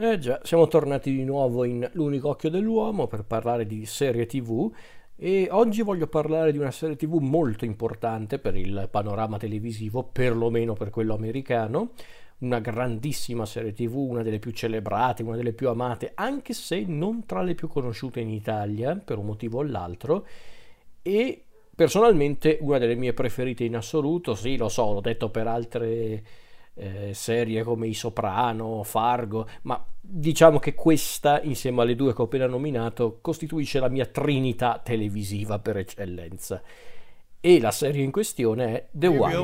[0.00, 4.72] Eh già, siamo tornati di nuovo in L'unico occhio dell'uomo per parlare di serie TV
[5.16, 10.74] e oggi voglio parlare di una serie TV molto importante per il panorama televisivo, perlomeno
[10.74, 11.94] per quello americano,
[12.38, 17.26] una grandissima serie TV, una delle più celebrate, una delle più amate, anche se non
[17.26, 20.24] tra le più conosciute in Italia per un motivo o l'altro
[21.02, 21.42] e
[21.74, 26.22] personalmente una delle mie preferite in assoluto, sì, lo so, l'ho detto per altre
[26.78, 32.26] eh, serie come I Soprano, Fargo, ma diciamo che questa, insieme alle due che ho
[32.26, 36.62] appena nominato, costituisce la mia trinità televisiva per eccellenza.
[37.40, 39.36] E la serie in questione è The Wire.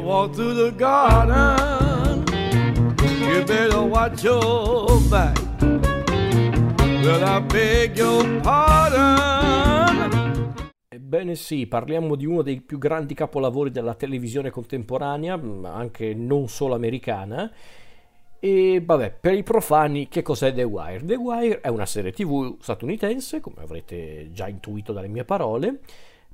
[11.15, 16.75] Ebbene sì, parliamo di uno dei più grandi capolavori della televisione contemporanea, anche non solo
[16.75, 17.53] americana.
[18.41, 21.05] E vabbè, per i profani, che cos'è The Wire?
[21.05, 25.79] The Wire è una serie TV statunitense, come avrete già intuito dalle mie parole,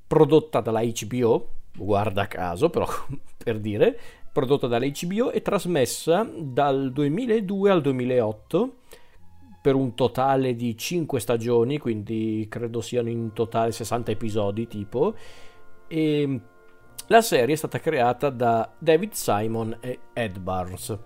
[0.07, 2.87] prodotta dalla HBO, guarda caso, però
[3.37, 3.99] per dire,
[4.33, 8.77] prodotta dalla HBO e trasmessa dal 2002 al 2008
[9.61, 15.15] per un totale di 5 stagioni, quindi credo siano in totale 60 episodi tipo.
[15.87, 16.41] E
[17.09, 20.99] la serie è stata creata da David Simon e Ed Barnes.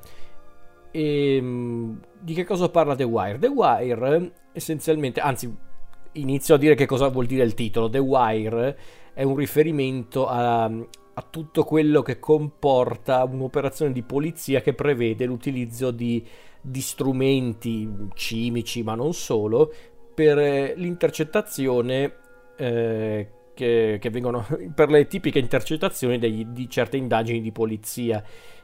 [0.91, 3.39] E mm, di che cosa parla The Wire?
[3.39, 5.53] The Wire essenzialmente, anzi
[6.13, 7.89] inizio a dire che cosa vuol dire il titolo.
[7.89, 8.79] The Wire
[9.15, 15.91] è un riferimento a, a tutto quello che comporta un'operazione di polizia che prevede l'utilizzo
[15.91, 16.25] di
[16.67, 19.71] di strumenti cimici, ma non solo,
[20.15, 22.15] per eh, l'intercettazione
[22.57, 28.23] eh, che, che, vengono per le tipiche intercettazioni degli, di certe indagini di polizia,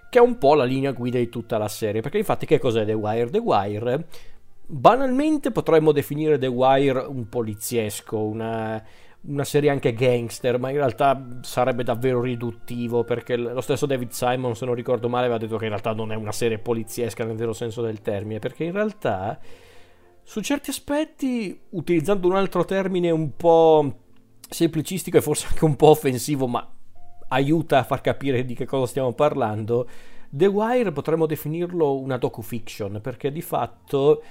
[0.09, 2.01] che è un po' la linea guida di tutta la serie.
[2.01, 3.31] Perché infatti che cos'è The Wire?
[3.31, 4.07] The Wire
[4.65, 8.83] banalmente potremmo definire The Wire un poliziesco, una,
[9.23, 14.57] una serie anche gangster, ma in realtà sarebbe davvero riduttivo perché lo stesso David Simon,
[14.57, 17.37] se non ricordo male, aveva detto che in realtà non è una serie poliziesca nel
[17.37, 19.39] vero senso del termine, perché in realtà
[20.23, 23.95] su certi aspetti, utilizzando un altro termine un po'
[24.49, 26.67] semplicistico e forse anche un po' offensivo, ma
[27.29, 29.89] aiuta a far capire di che cosa stiamo parlando,
[30.31, 34.23] The Wire potremmo definirlo una docu-fiction, perché di fatto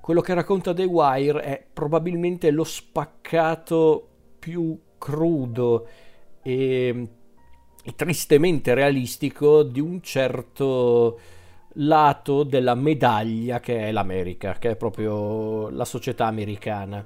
[0.00, 4.08] quello che racconta The Wire è probabilmente lo spaccato
[4.48, 5.86] più crudo
[6.42, 7.08] e,
[7.84, 11.20] e tristemente realistico di un certo
[11.74, 17.04] lato della medaglia che è l'America, che è proprio la società americana.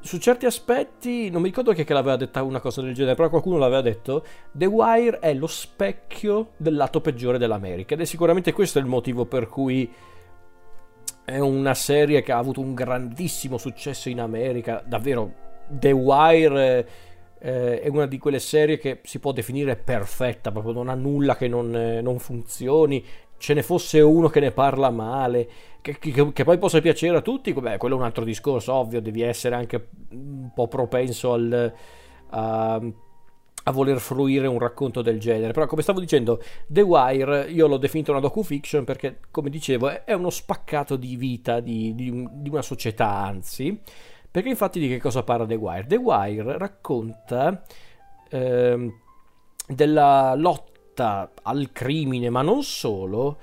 [0.00, 3.30] Su certi aspetti, non mi ricordo chi che l'aveva detta una cosa del genere, però
[3.30, 8.52] qualcuno l'aveva detto, The Wire è lo specchio del lato peggiore dell'America ed è sicuramente
[8.52, 9.90] questo il motivo per cui
[11.24, 16.88] è una serie che ha avuto un grandissimo successo in America, davvero The Wire
[17.38, 21.36] eh, è una di quelle serie che si può definire perfetta, proprio non ha nulla
[21.36, 23.04] che non, eh, non funzioni.
[23.36, 25.48] Ce ne fosse uno che ne parla male,
[25.80, 29.00] che, che, che, poi possa piacere a tutti, beh, quello è un altro discorso, ovvio,
[29.00, 31.72] devi essere anche un po' propenso al,
[32.28, 35.52] a, a voler fruire un racconto del genere.
[35.52, 40.12] Però, come stavo dicendo, The Wire io l'ho definito una docu-fiction perché, come dicevo, è
[40.12, 43.80] uno spaccato di vita di, di, di una società, anzi
[44.32, 45.86] perché infatti di che cosa parla The Wire?
[45.86, 47.62] The Wire racconta
[48.30, 48.94] eh,
[49.66, 53.38] della lotta al crimine, ma non solo,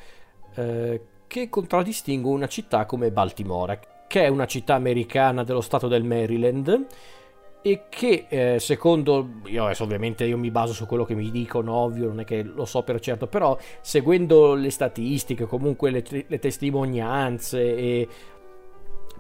[0.55, 6.03] eh, che contraddistingue una città come Baltimora, che è una città americana dello stato del
[6.03, 6.87] Maryland
[7.61, 11.73] e che eh, secondo io adesso ovviamente io mi baso su quello che mi dicono
[11.73, 16.39] ovvio non è che lo so per certo però seguendo le statistiche comunque le, le
[16.39, 18.07] testimonianze e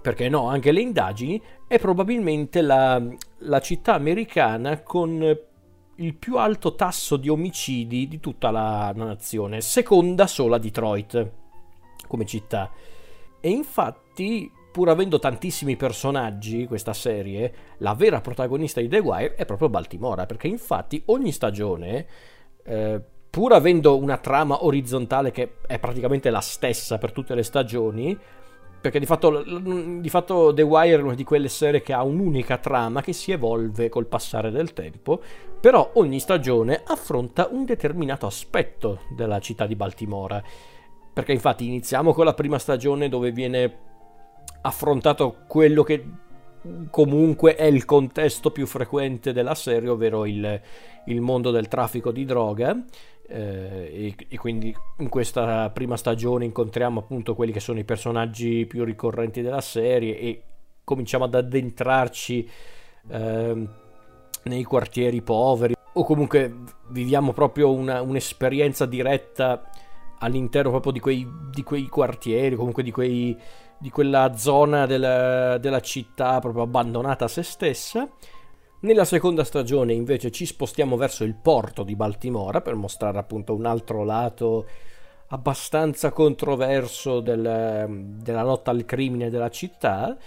[0.01, 3.01] perché no, anche le indagini, è probabilmente la,
[3.39, 5.37] la città americana con
[5.95, 11.31] il più alto tasso di omicidi di tutta la nazione, seconda sola Detroit
[12.07, 12.71] come città.
[13.41, 19.45] E infatti, pur avendo tantissimi personaggi, questa serie, la vera protagonista di The Wire è
[19.45, 22.07] proprio Baltimora, perché infatti ogni stagione,
[22.63, 28.17] eh, pur avendo una trama orizzontale che è praticamente la stessa per tutte le stagioni,
[28.81, 32.57] perché di fatto, di fatto, The Wire è una di quelle serie che ha un'unica
[32.57, 35.21] trama che si evolve col passare del tempo,
[35.59, 40.41] però ogni stagione affronta un determinato aspetto della città di Baltimora.
[41.11, 43.77] Perché infatti iniziamo con la prima stagione dove viene
[44.61, 46.05] affrontato quello che
[46.89, 50.61] comunque è il contesto più frequente della serie, ovvero il,
[51.05, 52.77] il mondo del traffico di droga.
[53.31, 58.65] Eh, e, e, quindi in questa prima stagione incontriamo appunto quelli che sono i personaggi
[58.65, 60.41] più ricorrenti della serie e
[60.83, 62.49] cominciamo ad addentrarci
[63.07, 63.67] eh,
[64.41, 66.55] nei quartieri poveri o comunque
[66.87, 69.69] viviamo proprio una, un'esperienza diretta
[70.19, 73.37] all'interno proprio di quei, di quei quartieri, comunque di, quei,
[73.77, 78.09] di quella zona della, della città proprio abbandonata a se stessa.
[78.81, 83.65] Nella seconda stagione invece ci spostiamo verso il porto di Baltimora per mostrare appunto un
[83.65, 84.67] altro lato
[85.27, 90.17] abbastanza controverso del, della lotta al crimine della città.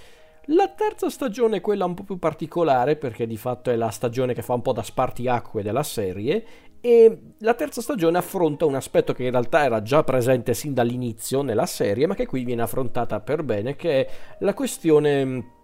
[0.46, 4.34] La terza stagione è quella un po' più particolare perché di fatto è la stagione
[4.34, 6.44] che fa un po' da spartiacque della serie
[6.82, 11.40] e la terza stagione affronta un aspetto che in realtà era già presente sin dall'inizio
[11.40, 15.61] nella serie ma che qui viene affrontata per bene che è la questione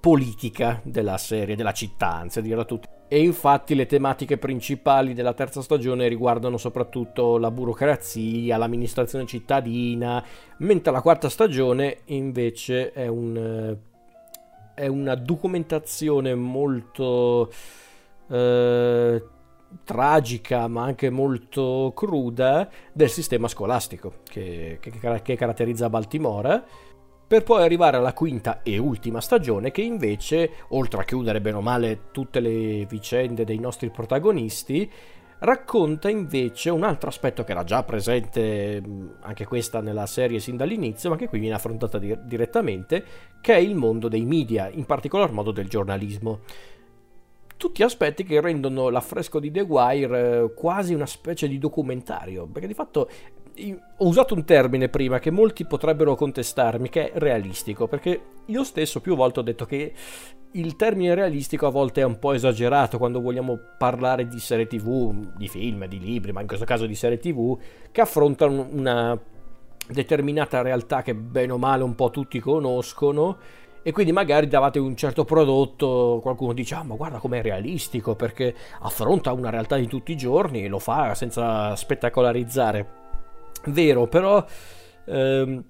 [0.00, 2.88] politica della serie, della città, anzi a dirla tutti.
[3.06, 10.24] E infatti le tematiche principali della terza stagione riguardano soprattutto la burocrazia, l'amministrazione cittadina,
[10.58, 13.76] mentre la quarta stagione invece è un
[14.80, 17.52] è una documentazione molto
[18.28, 19.22] eh,
[19.84, 26.64] tragica ma anche molto cruda del sistema scolastico che, che, che caratterizza Baltimora
[27.30, 31.60] per poi arrivare alla quinta e ultima stagione che invece, oltre a chiudere bene o
[31.60, 34.90] male tutte le vicende dei nostri protagonisti,
[35.38, 38.82] racconta invece un altro aspetto che era già presente
[39.20, 43.04] anche questa nella serie sin dall'inizio, ma che qui viene affrontata di- direttamente,
[43.40, 46.40] che è il mondo dei media, in particolar modo del giornalismo.
[47.56, 52.66] Tutti aspetti che rendono l'affresco di The Wire eh, quasi una specie di documentario, perché
[52.66, 53.08] di fatto
[53.96, 59.00] ho usato un termine prima che molti potrebbero contestarmi, che è realistico, perché io stesso
[59.00, 59.92] più volte ho detto che
[60.52, 65.34] il termine realistico a volte è un po' esagerato quando vogliamo parlare di serie tv,
[65.36, 67.58] di film, di libri, ma in questo caso di serie tv,
[67.92, 69.18] che affrontano una
[69.86, 73.38] determinata realtà che bene o male un po' tutti conoscono
[73.82, 78.54] e quindi magari davate un certo prodotto, qualcuno dice ah ma guarda com'è realistico perché
[78.80, 82.99] affronta una realtà di tutti i giorni e lo fa senza spettacolarizzare.
[83.66, 84.44] Vero, però
[85.06, 85.64] ehm,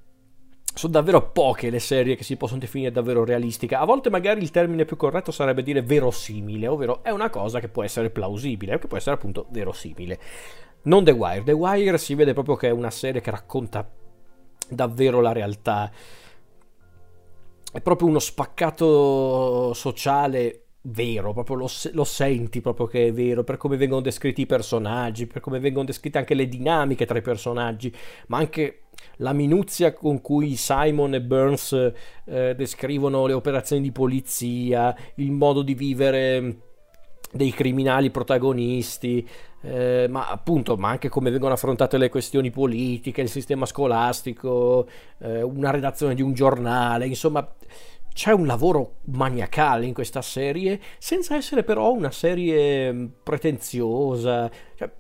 [0.73, 3.75] sono davvero poche le serie che si possono definire davvero realistiche.
[3.75, 7.69] A volte magari il termine più corretto sarebbe dire verosimile, ovvero è una cosa che
[7.69, 10.19] può essere plausibile, che può essere appunto verosimile.
[10.83, 11.43] Non The Wire.
[11.43, 13.89] The Wire si vede proprio che è una serie che racconta
[14.69, 15.91] davvero la realtà.
[17.73, 23.57] È proprio uno spaccato sociale vero, proprio lo, lo, senti proprio che è vero, per
[23.57, 27.95] come vengono descritti i personaggi, per come vengono descritte anche le dinamiche tra i personaggi,
[28.29, 28.83] ma anche
[29.17, 31.93] la minuzia con cui Simon e Burns
[32.25, 36.57] eh, descrivono le operazioni di polizia, il modo di vivere
[37.33, 39.27] dei criminali protagonisti,
[39.63, 44.89] eh, ma appunto, ma anche come vengono affrontate le questioni politiche, il sistema scolastico,
[45.19, 47.47] eh, una redazione di un giornale, insomma
[48.13, 54.51] c'è un lavoro maniacale in questa serie, senza essere però una serie mm, pretenziosa.
[54.75, 54.91] Cioè,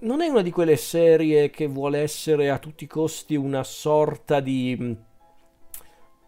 [0.00, 4.40] non è una di quelle serie che vuole essere a tutti i costi una sorta
[4.40, 4.76] di...
[4.80, 4.92] Mm,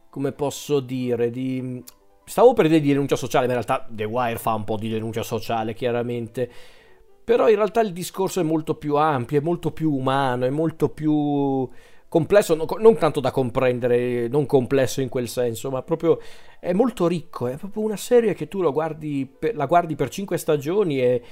[0.09, 1.31] come posso dire?
[1.31, 1.61] Di...
[1.63, 1.79] Mm,
[2.25, 4.89] stavo per dire di denuncia sociale, ma in realtà The Wire fa un po' di
[4.89, 6.51] denuncia sociale, chiaramente.
[7.23, 10.89] Però in realtà il discorso è molto più ampio, è molto più umano, è molto
[10.89, 11.69] più
[12.11, 16.19] complesso, non tanto da comprendere, non complesso in quel senso, ma proprio
[16.59, 21.01] è molto ricco, è proprio una serie che tu guardi, la guardi per cinque stagioni
[21.01, 21.23] e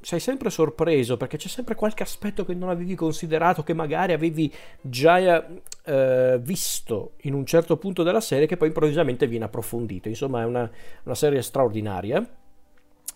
[0.00, 4.50] sei sempre sorpreso perché c'è sempre qualche aspetto che non avevi considerato, che magari avevi
[4.80, 5.46] già
[5.84, 10.08] eh, visto in un certo punto della serie che poi improvvisamente viene approfondito.
[10.08, 10.68] Insomma è una,
[11.04, 12.26] una serie straordinaria.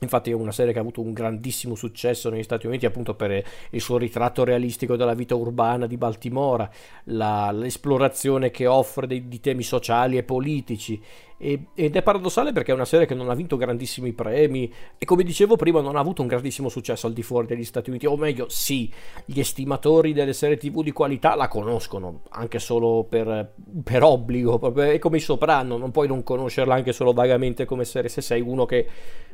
[0.01, 3.43] Infatti è una serie che ha avuto un grandissimo successo negli Stati Uniti appunto per
[3.71, 6.69] il suo ritratto realistico della vita urbana di Baltimora,
[7.05, 11.01] la, l'esplorazione che offre dei, di temi sociali e politici
[11.39, 15.23] ed è paradossale perché è una serie che non ha vinto grandissimi premi e come
[15.23, 18.17] dicevo prima non ha avuto un grandissimo successo al di fuori degli Stati Uniti, o
[18.17, 18.91] meglio sì,
[19.25, 23.53] gli estimatori delle serie tv di qualità la conoscono anche solo per,
[23.85, 28.09] per obbligo, è come i Soprano, non puoi non conoscerla anche solo vagamente come serie
[28.09, 28.89] se sei uno che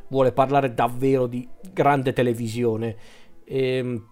[0.08, 2.96] vuole parlare davvero di grande televisione.
[3.44, 4.10] Ehm,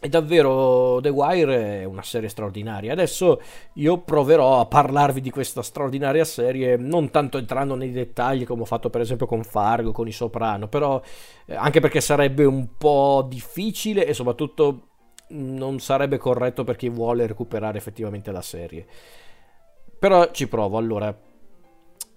[0.00, 2.92] e davvero The Wire è una serie straordinaria.
[2.92, 3.40] Adesso
[3.74, 8.66] io proverò a parlarvi di questa straordinaria serie, non tanto entrando nei dettagli come ho
[8.66, 11.00] fatto per esempio con Fargo, con i Soprano, però
[11.46, 14.82] eh, anche perché sarebbe un po' difficile e soprattutto
[15.30, 18.86] non sarebbe corretto per chi vuole recuperare effettivamente la serie.
[19.98, 21.26] Però ci provo, allora.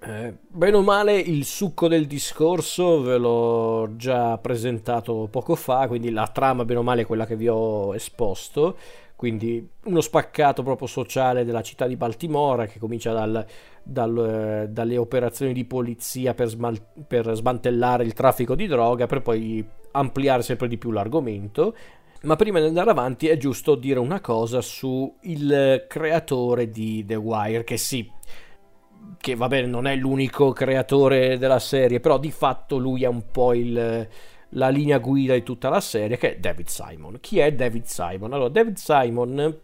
[0.03, 6.10] Eh, bene o male il succo del discorso ve l'ho già presentato poco fa, quindi
[6.10, 8.77] la trama bene o male è quella che vi ho esposto,
[9.15, 13.46] quindi uno spaccato proprio sociale della città di Baltimora che comincia dal,
[13.84, 19.22] dal, eh, dalle operazioni di polizia per, smal- per smantellare il traffico di droga per
[19.22, 21.75] poi ampliare sempre di più l'argomento.
[22.24, 27.15] Ma prima di andare avanti è giusto dire una cosa su il creatore di The
[27.15, 28.08] Wire, che sì,
[29.22, 33.25] che va bene, non è l'unico creatore della serie, però di fatto lui è un
[33.31, 34.08] po' il,
[34.50, 37.17] la linea guida di tutta la serie, che è David Simon.
[37.22, 38.34] Chi è David Simon?
[38.34, 39.60] Allora, David Simon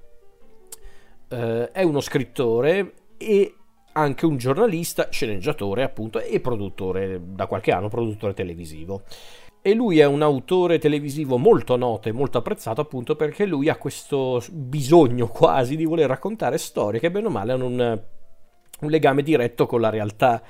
[1.30, 3.56] eh, è uno scrittore e
[3.94, 9.02] anche un giornalista, sceneggiatore appunto e produttore da qualche anno, produttore televisivo.
[9.62, 13.76] E lui è un autore televisivo molto noto e molto apprezzato appunto perché lui ha
[13.76, 18.02] questo bisogno quasi di voler raccontare storie che bene o male hanno un
[18.80, 20.42] un legame diretto con la realtà.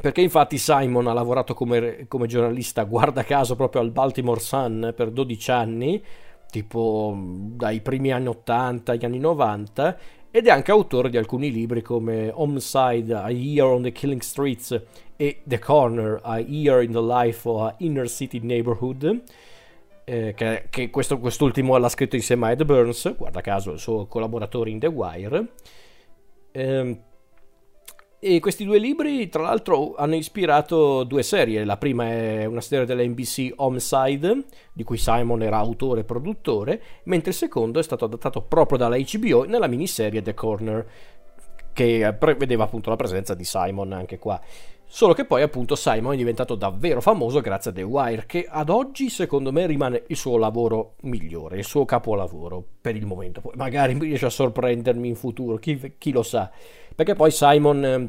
[0.00, 5.10] Perché infatti Simon ha lavorato come, come, giornalista, guarda caso, proprio al Baltimore Sun per
[5.10, 6.02] 12 anni,
[6.50, 9.98] tipo dai primi anni 80 agli anni 90,
[10.30, 14.80] ed è anche autore di alcuni libri come Homicide, A Year on the Killing Streets
[15.16, 19.22] e The Corner, A Year in the Life of a Inner City Neighborhood.
[20.04, 24.06] Eh, che, che questo, quest'ultimo l'ha scritto insieme a Ed Burns, guarda caso, il suo
[24.06, 25.48] collaboratore in The Wire.
[26.52, 27.00] Ehm,
[28.20, 31.64] e questi due libri, tra l'altro, hanno ispirato due serie.
[31.64, 36.82] La prima è una serie della NBC Homicide, di cui Simon era autore e produttore,
[37.04, 40.86] mentre il secondo è stato adattato proprio dalla HBO nella miniserie The Corner,
[41.72, 44.40] che prevedeva appunto la presenza di Simon anche qua.
[44.90, 48.70] Solo che poi appunto Simon è diventato davvero famoso grazie a The Wire, che ad
[48.70, 53.42] oggi secondo me rimane il suo lavoro migliore, il suo capolavoro per il momento.
[53.42, 56.50] Poi magari riesce a sorprendermi in futuro, chi, chi lo sa.
[56.94, 58.08] Perché poi Simon eh,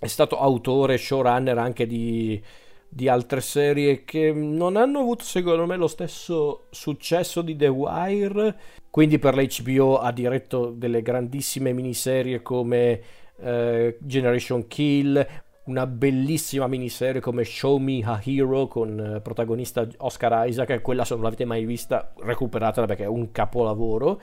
[0.00, 2.42] è stato autore, showrunner anche di,
[2.88, 8.56] di altre serie che non hanno avuto secondo me lo stesso successo di The Wire.
[8.88, 13.00] Quindi per l'HBO ha diretto delle grandissime miniserie come
[13.36, 15.26] uh, Generation Kill,
[15.64, 21.14] una bellissima miniserie come Show Me a Hero con eh, protagonista Oscar Isaac, quella se
[21.14, 24.20] non l'avete mai vista recuperatela perché è un capolavoro.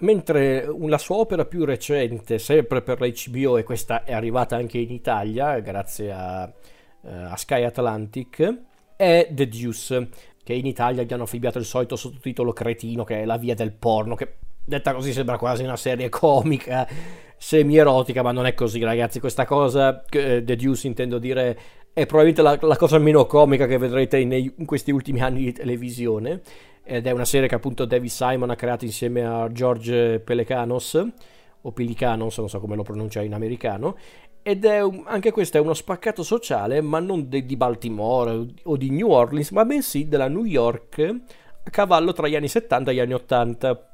[0.00, 4.78] Mentre la sua opera più recente, sempre per la HBO, e questa è arrivata anche
[4.78, 6.52] in Italia grazie a,
[7.02, 8.60] eh, a Sky Atlantic,
[8.96, 10.08] è The Deuce,
[10.42, 13.72] che in Italia gli hanno affibbiato il solito sottotitolo cretino che è La via del
[13.72, 16.86] porno, che detta così sembra quasi una serie comica
[17.36, 19.20] semi-erotica, ma non è così, ragazzi.
[19.20, 21.58] Questa cosa, eh, The Deuce intendo dire,
[21.92, 25.52] è probabilmente la, la cosa meno comica che vedrete in, in, questi ultimi anni di
[25.52, 26.40] televisione.
[26.82, 31.06] Ed è una serie che appunto David Simon ha creato insieme a George Pelecanos,
[31.60, 33.96] o Pelicanos, non so come lo pronuncia in americano.
[34.42, 38.76] Ed è un, anche questo è uno spaccato sociale, ma non de, di Baltimore o
[38.76, 41.14] di New Orleans, ma bensì della New York
[41.66, 43.93] a cavallo tra gli anni 70 e gli anni 80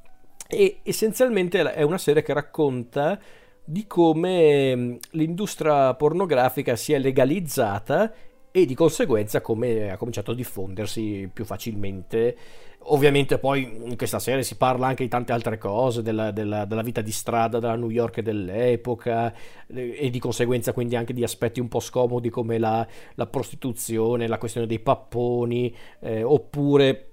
[0.51, 3.19] e essenzialmente è una serie che racconta
[3.65, 8.13] di come mm, l'industria pornografica si è legalizzata
[8.51, 12.37] e di conseguenza come ha cominciato a diffondersi più facilmente.
[12.85, 16.83] Ovviamente poi in questa serie si parla anche di tante altre cose, della, della, della
[16.83, 19.33] vita di strada della New York dell'epoca
[19.69, 24.39] e di conseguenza quindi anche di aspetti un po' scomodi come la, la prostituzione, la
[24.39, 27.10] questione dei papponi, eh, oppure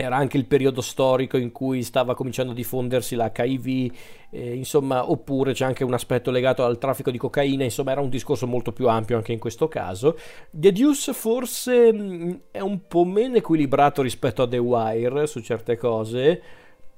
[0.00, 3.92] era anche il periodo storico in cui stava cominciando a diffondersi l'HIV,
[4.30, 8.08] eh, insomma, oppure c'è anche un aspetto legato al traffico di cocaina, insomma, era un
[8.08, 10.16] discorso molto più ampio anche in questo caso.
[10.50, 15.76] The Deuce forse mm, è un po' meno equilibrato rispetto a The Wire su certe
[15.76, 16.40] cose,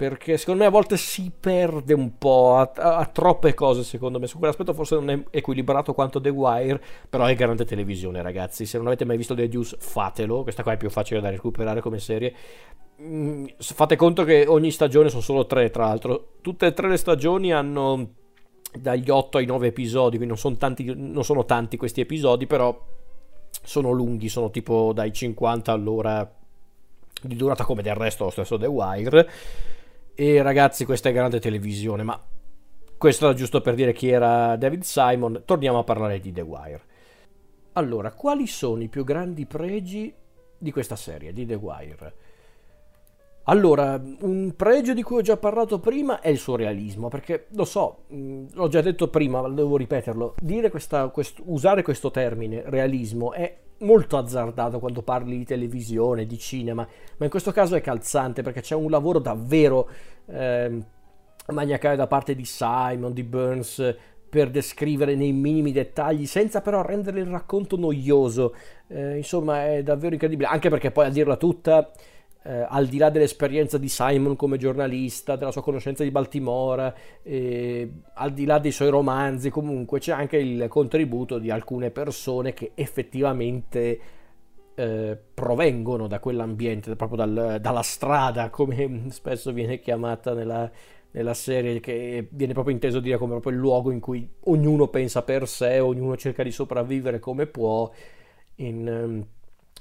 [0.01, 4.19] perché secondo me a volte si perde un po' a, a, a, troppe cose secondo
[4.19, 4.27] me.
[4.27, 8.65] Su quell'aspetto forse non è equilibrato quanto The Wire però è grande televisione ragazzi.
[8.65, 10.43] Se non avete mai visto The Deuce fatelo.
[10.43, 12.35] Questa qua è più facile da recuperare come serie
[13.59, 17.53] fate conto che ogni stagione sono solo tre tra l'altro tutte e tre le stagioni
[17.53, 18.15] hanno
[18.79, 22.79] dagli 8 ai 9 episodi quindi non sono tanti, non sono tanti questi episodi però
[23.63, 26.31] sono lunghi sono tipo dai 50 all'ora
[27.23, 29.29] di durata come del resto lo stesso The Wire
[30.23, 32.23] e ragazzi, questa è grande televisione, ma
[32.99, 35.45] questo era giusto per dire chi era David Simon.
[35.47, 36.83] Torniamo a parlare di The Wire.
[37.73, 40.13] Allora, quali sono i più grandi pregi
[40.59, 42.15] di questa serie, di The Wire?
[43.51, 47.65] Allora, un pregio di cui ho già parlato prima è il suo realismo, perché lo
[47.65, 50.37] so, l'ho già detto prima, ma devo ripeterlo,
[50.71, 56.87] questa, quest, usare questo termine, realismo, è molto azzardato quando parli di televisione, di cinema,
[57.17, 59.89] ma in questo caso è calzante perché c'è un lavoro davvero
[60.27, 60.79] eh,
[61.49, 63.97] maniacale da parte di Simon, di Burns,
[64.29, 68.55] per descrivere nei minimi dettagli senza però rendere il racconto noioso.
[68.87, 71.91] Eh, insomma, è davvero incredibile, anche perché poi a dirla tutta
[72.51, 76.93] eh, al di là dell'esperienza di Simon come giornalista, della sua conoscenza di Baltimora,
[77.23, 82.53] eh, al di là dei suoi romanzi, comunque c'è anche il contributo di alcune persone
[82.53, 84.01] che effettivamente
[84.75, 90.69] eh, provengono da quell'ambiente, proprio dal, dalla strada, come spesso viene chiamata nella,
[91.13, 95.23] nella serie, che viene proprio inteso dire come proprio il luogo in cui ognuno pensa
[95.23, 97.89] per sé, ognuno cerca di sopravvivere come può.
[98.57, 99.27] In, ehm,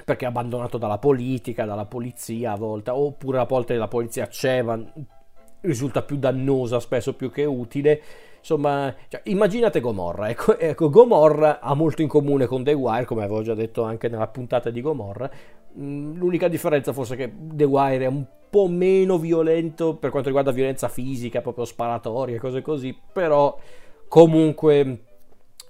[0.03, 4.62] perché è abbandonato dalla politica, dalla polizia a volte, oppure a volte la polizia c'è,
[4.62, 4.82] ma
[5.62, 8.01] risulta più dannosa spesso più che utile.
[8.39, 10.29] Insomma, cioè, immaginate Gomorra.
[10.29, 14.08] Ecco, ecco, Gomorra ha molto in comune con The Wire, come avevo già detto anche
[14.08, 15.29] nella puntata di Gomorra.
[15.77, 20.29] Mm, l'unica differenza forse è che The Wire è un po' meno violento per quanto
[20.29, 23.58] riguarda violenza fisica, proprio sparatorie, cose così, però
[24.08, 25.03] comunque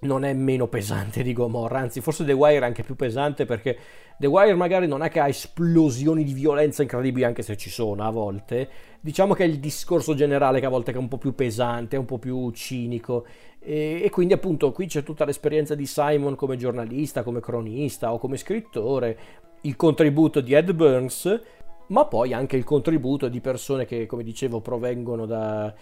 [0.01, 3.77] non è meno pesante di Gomorra, anzi forse The Wire è anche più pesante perché
[4.17, 8.03] The Wire magari non è che ha esplosioni di violenza incredibili anche se ci sono
[8.03, 8.69] a volte,
[9.01, 12.05] diciamo che è il discorso generale che a volte è un po' più pesante, un
[12.05, 13.25] po' più cinico.
[13.59, 18.17] E, e quindi appunto qui c'è tutta l'esperienza di Simon come giornalista, come cronista o
[18.17, 19.17] come scrittore,
[19.61, 21.41] il contributo di Ed Burns,
[21.87, 25.73] ma poi anche il contributo di persone che come dicevo provengono da,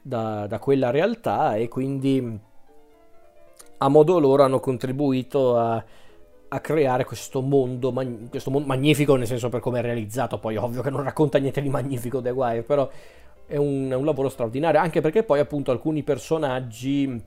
[0.00, 2.50] da, da quella realtà e quindi
[3.78, 5.84] a modo loro hanno contribuito a,
[6.48, 7.92] a creare questo mondo,
[8.28, 11.60] questo mondo, magnifico nel senso per come è realizzato, poi ovvio che non racconta niente
[11.60, 12.88] di magnifico The Wire, però
[13.46, 17.20] è un, è un lavoro straordinario, anche perché poi appunto alcuni personaggi,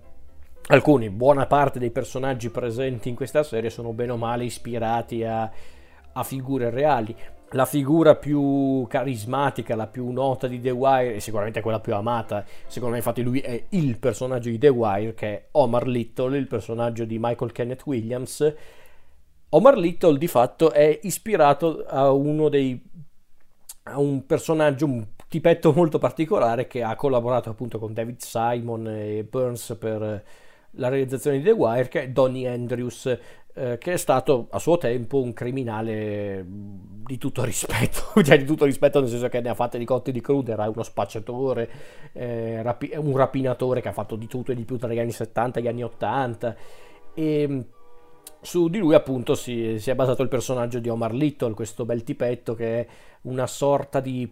[0.68, 5.52] alcuni, buona parte dei personaggi presenti in questa serie sono bene o male ispirati a,
[6.14, 7.16] a figure reali
[7.52, 12.44] la figura più carismatica, la più nota di The Wire, e sicuramente quella più amata,
[12.68, 16.48] secondo me infatti lui è il personaggio di The Wire, che è Omar Little, il
[16.48, 18.54] personaggio di Michael Kenneth Williams.
[19.50, 22.82] Omar Little di fatto è ispirato a uno dei...
[23.84, 29.24] a un personaggio, un tipetto molto particolare che ha collaborato appunto con David Simon e
[29.24, 30.24] Burns per
[30.78, 33.18] la realizzazione di The Wire, che è Donnie Andrews,
[33.58, 38.66] eh, che è stato a suo tempo un criminale di tutto rispetto, cioè di tutto
[38.66, 41.70] rispetto nel senso che ne ha fatte di cotti di crude, era uno spacciatore,
[42.12, 45.12] eh, rapi- un rapinatore che ha fatto di tutto e di più tra gli anni
[45.12, 46.56] 70 e gli anni 80
[47.14, 47.60] e mm,
[48.42, 52.04] su di lui appunto si, si è basato il personaggio di Omar Little, questo bel
[52.04, 52.88] tipetto che è
[53.22, 54.30] una sorta di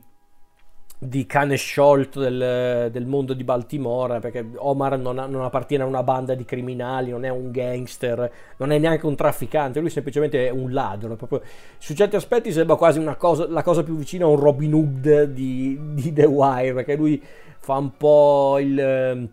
[0.97, 5.87] di cane sciolto del, del, mondo di Baltimora, perché Omar non, ha, non, appartiene a
[5.87, 10.47] una banda di criminali, non è un gangster, non è neanche un trafficante, lui semplicemente
[10.47, 11.15] è un ladro.
[11.15, 11.41] Proprio,
[11.77, 15.77] su certi aspetti sembra quasi cosa, la cosa più vicina a un Robin Hood di,
[15.93, 17.21] di The Wire, perché lui
[17.59, 19.29] fa un po' il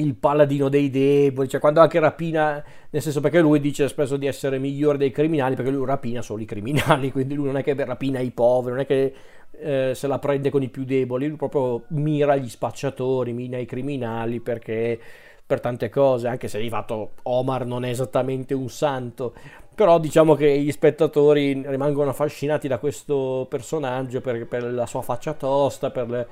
[0.00, 4.26] il paladino dei deboli, cioè quando anche rapina, nel senso perché lui dice spesso di
[4.26, 7.74] essere migliore dei criminali, perché lui rapina solo i criminali, quindi lui non è che
[7.84, 9.14] rapina i poveri, non è che
[9.52, 13.66] eh, se la prende con i più deboli, lui proprio mira gli spacciatori, mira i
[13.66, 14.98] criminali perché
[15.46, 19.34] per tante cose, anche se di fatto Omar non è esattamente un santo,
[19.74, 25.34] però diciamo che gli spettatori rimangono affascinati da questo personaggio per, per la sua faccia
[25.34, 26.28] tosta, per le,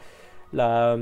[0.51, 0.99] la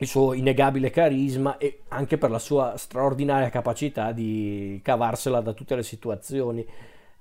[0.00, 5.74] il suo innegabile carisma e anche per la sua straordinaria capacità di cavarsela da tutte
[5.74, 6.64] le situazioni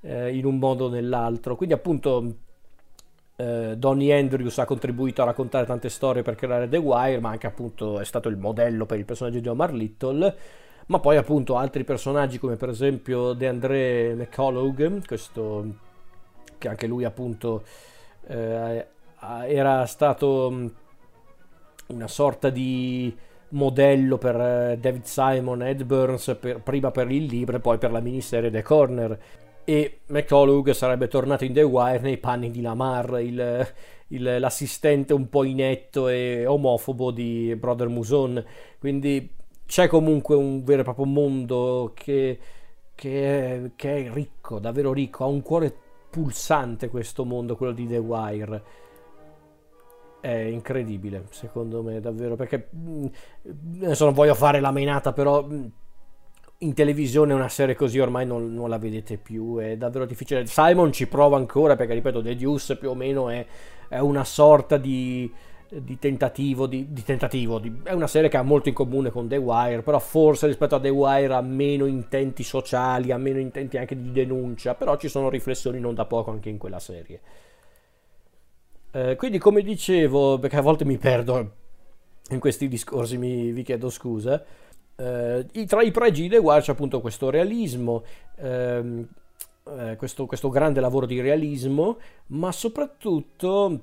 [0.02, 1.56] eh, in un modo o nell'altro.
[1.56, 2.36] Quindi appunto
[3.38, 7.48] eh, Donnie Andrews ha contribuito a raccontare tante storie per creare The Wire, ma anche
[7.48, 10.36] appunto è stato il modello per il personaggio di Omar Little.
[10.88, 15.66] Ma poi appunto altri personaggi come per esempio DeAndre McCullough, questo
[16.58, 17.64] che anche lui appunto
[18.28, 18.88] eh,
[19.20, 20.72] era stato
[21.88, 23.16] una sorta di
[23.50, 27.92] modello per eh, David Simon, Ed Burns, per, prima per il libro e poi per
[27.92, 29.20] la miniserie The Corner.
[29.70, 33.68] E McCullough sarebbe tornato in The Wire nei panni di Lamar, il,
[34.08, 38.42] il, l'assistente un po' inetto e omofobo di Brother Muson.
[38.80, 39.30] Quindi
[39.66, 42.40] c'è comunque un vero e proprio mondo che,
[42.96, 45.76] che, è, che è ricco, davvero ricco, ha un cuore
[46.10, 48.64] pulsante questo mondo, quello di The Wire
[50.22, 53.06] è incredibile, secondo me, davvero, perché mm,
[53.82, 55.66] adesso non voglio fare la menata, però mm,
[56.60, 60.46] in televisione una serie così ormai non, non, la vedete più, è davvero difficile.
[60.48, 63.46] Simon ci prova ancora, perché ripeto, The Deuce più o meno è,
[63.88, 65.32] è una sorta di,
[65.70, 69.28] di tentativo, di, di tentativo di, è una serie che ha molto in comune con
[69.28, 73.78] The Wire, però forse rispetto a The Wire ha meno intenti sociali, ha meno intenti
[73.78, 77.22] anche di denuncia, però ci sono riflessioni non da poco anche in quella serie.
[78.92, 81.52] Eh, quindi come dicevo, perché a volte mi perdo
[82.30, 84.44] in questi discorsi, mi, vi chiedo scusa,
[85.00, 88.04] eh, tra i pregi di The Wire c'è appunto questo realismo,
[88.38, 89.08] ehm,
[89.78, 93.82] eh, questo, questo grande lavoro di realismo, ma soprattutto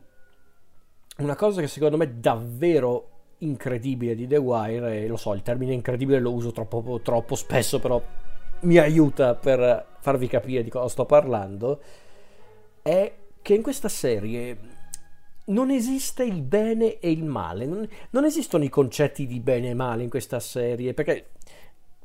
[1.19, 5.43] una cosa che secondo me è davvero incredibile di The Wire, e lo so, il
[5.43, 8.03] termine incredibile lo uso troppo, troppo spesso, però
[8.61, 11.81] mi aiuta per farvi capire di cosa sto parlando,
[12.83, 14.74] è che in questa serie
[15.47, 19.75] non esiste il bene e il male, non, non, esistono i concetti di bene e
[19.75, 21.31] male in questa serie, perché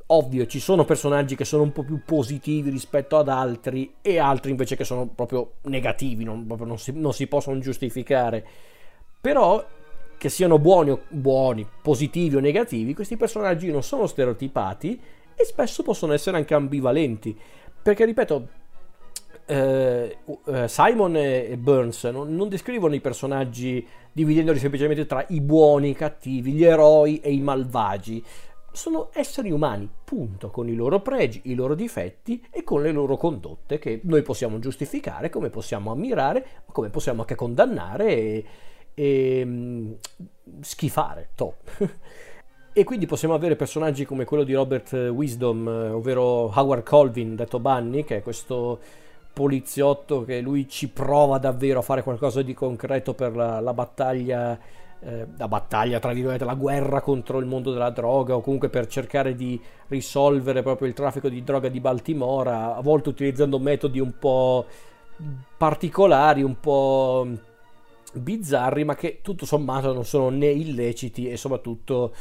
[0.08, 4.52] ovvio ci sono personaggi che sono un po' più positivi rispetto ad altri e altri
[4.52, 8.46] invece che sono proprio negativi, non, proprio non, si, non si, possono giustificare,
[9.22, 9.66] però
[10.18, 15.00] che siano buoni, o, buoni, positivi o negativi, questi personaggi non sono stereotipati
[15.34, 17.38] e spesso possono essere anche ambivalenti,
[17.82, 18.48] perché ripeto,
[19.50, 26.64] Simon e Burns non, descrivono i personaggi dividendoli semplicemente tra i buoni i cattivi, gli
[26.64, 28.24] eroi e i malvagi.
[28.72, 33.18] Sono esseri umani, punto, con i loro pregi, i loro difetti e con le loro
[33.18, 38.46] condotte che noi possiamo giustificare, come possiamo ammirare, come possiamo anche condannare e,
[38.94, 39.92] e mm,
[40.62, 41.30] schifare.
[41.34, 41.56] To.
[42.72, 47.60] e quindi possiamo avere personaggi come quello di Robert Wisdom, eh, ovvero Howard Colvin, detto
[47.60, 48.80] Bunny, che è questo
[49.34, 54.60] poliziotto che lui ci prova davvero a fare qualcosa di concreto per la, la battaglia,
[55.00, 58.88] eh, la battaglia tra virgolette, la guerra contro il mondo della droga o comunque per
[58.88, 64.18] cercare di risolvere proprio il traffico di droga di Baltimora, a volte utilizzando metodi un
[64.18, 64.66] po'
[65.58, 67.28] particolari, un po'
[68.14, 72.14] bizzarri, ma che tutto sommato non sono né illeciti e soprattutto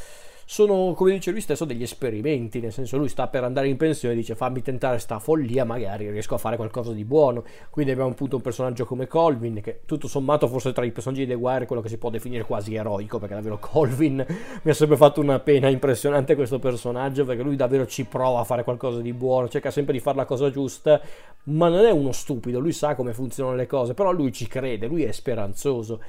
[0.50, 4.14] sono, come dice lui stesso, degli esperimenti, nel senso lui sta per andare in pensione
[4.14, 7.44] e dice fammi tentare sta follia, magari riesco a fare qualcosa di buono.
[7.68, 11.32] Quindi abbiamo appunto un personaggio come Colvin, che tutto sommato forse tra i personaggi di
[11.32, 14.24] The Wire è quello che si può definire quasi eroico, perché davvero Colvin
[14.62, 18.44] mi ha sempre fatto una pena impressionante questo personaggio, perché lui davvero ci prova a
[18.44, 20.98] fare qualcosa di buono, cerca sempre di fare la cosa giusta,
[21.44, 24.86] ma non è uno stupido, lui sa come funzionano le cose, però lui ci crede,
[24.86, 26.00] lui è speranzoso.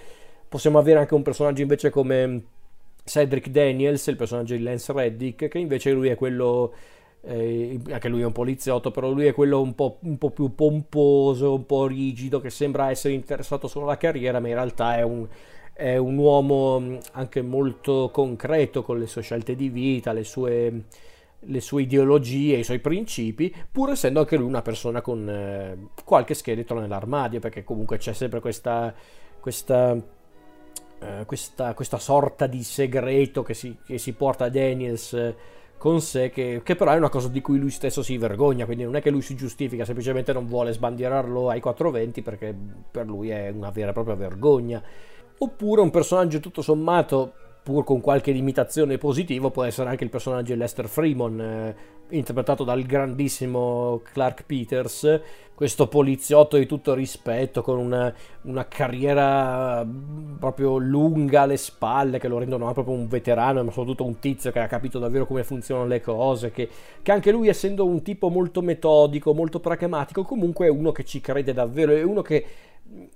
[0.48, 2.44] Possiamo avere anche un personaggio invece come
[3.10, 6.74] Cedric Daniels, il personaggio di Lance Reddick, che invece lui è quello,
[7.22, 10.54] eh, anche lui è un poliziotto, però lui è quello un po', un po', più
[10.54, 15.02] pomposo, un po' rigido, che sembra essere interessato solo alla carriera, ma in realtà è
[15.02, 15.28] un,
[15.74, 20.84] è un uomo mm, anche molto concreto con le sue scelte di vita, le sue,
[21.40, 26.36] le sue ideologie, i suoi principi, pur essendo anche lui una persona con eh, qualche
[26.36, 28.94] scheletro nell'armadio, perché comunque c'è sempre questa...
[29.40, 30.18] questa
[31.00, 35.36] eh, questa, questa, sorta di segreto che si, che si porta Daniels eh,
[35.78, 38.84] con sé, che, che, però è una cosa di cui lui stesso si vergogna, quindi
[38.84, 42.56] non è che lui si giustifica, semplicemente non vuole sbandierarlo ai 420 perché
[42.92, 44.84] per lui è una vera e propria vergogna.
[45.38, 50.54] Oppure un personaggio tutto sommato pur con qualche limitazione positiva, può essere anche il personaggio
[50.54, 51.76] di Lester Freeman, eh,
[52.10, 55.22] interpretato dal grandissimo Clark Peters,
[55.54, 62.28] questo poliziotto di tutto rispetto, con una, una, carriera mm, proprio lunga alle spalle, che
[62.28, 65.88] lo rendono proprio un veterano, ma soprattutto un tizio che ha capito davvero come funzionano
[65.88, 66.70] le cose, che,
[67.02, 71.20] che anche lui essendo un tipo molto metodico, molto pragmatico, comunque è uno che ci
[71.20, 72.46] crede davvero, è uno che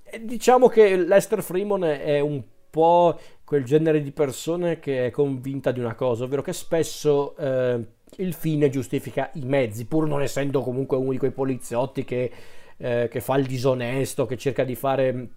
[0.04, 5.70] eh, diciamo che Lester Freeman è un po' quel genere di persone che è convinta
[5.70, 7.80] di una cosa, ovvero che spesso eh,
[8.16, 12.30] il fine giustifica i mezzi, pur non essendo comunque uno di quei poliziotti che,
[12.76, 15.28] eh, che fa il disonesto, che cerca di fare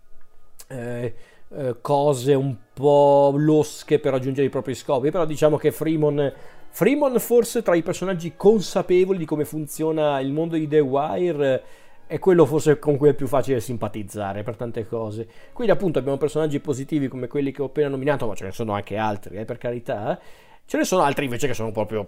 [0.67, 1.13] eh,
[1.49, 5.11] eh cose un po' losche per raggiungere i propri scopi.
[5.11, 6.33] Però diciamo che Freeman,
[6.69, 11.63] Freeman forse tra i personaggi consapevoli di come funziona il mondo di The Wire
[12.07, 15.27] è quello forse con cui è più facile simpatizzare per tante cose.
[15.53, 18.73] Quindi appunto abbiamo personaggi positivi come quelli che ho appena nominato, ma ce ne sono
[18.73, 20.19] anche altri, eh, per carità.
[20.65, 22.07] Ce ne sono altri invece che sono proprio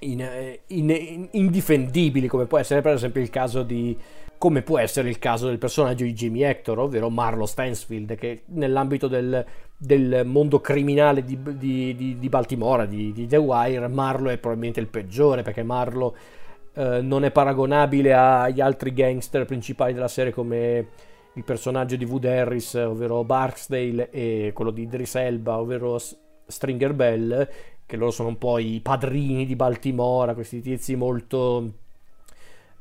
[0.00, 0.26] in,
[0.68, 3.96] in, in, indifendibili, come può essere per esempio il caso di
[4.40, 9.06] come può essere il caso del personaggio di Jimmy Hector, ovvero Marlo Stansfield, che nell'ambito
[9.06, 9.44] del,
[9.76, 14.86] del mondo criminale di, di, di, di Baltimora, di, The Wire, Marlo è probabilmente il
[14.86, 16.16] peggiore, perché Marlo
[16.80, 20.88] eh, non è paragonabile agli altri gangster principali della serie come
[21.34, 25.98] il personaggio di Wood Harris, ovvero Barksdale, e quello di Idris Elba, ovvero
[26.46, 27.48] Stringer Bell,
[27.84, 31.70] che loro sono un po' i padrini di Baltimora, questi tizi molto,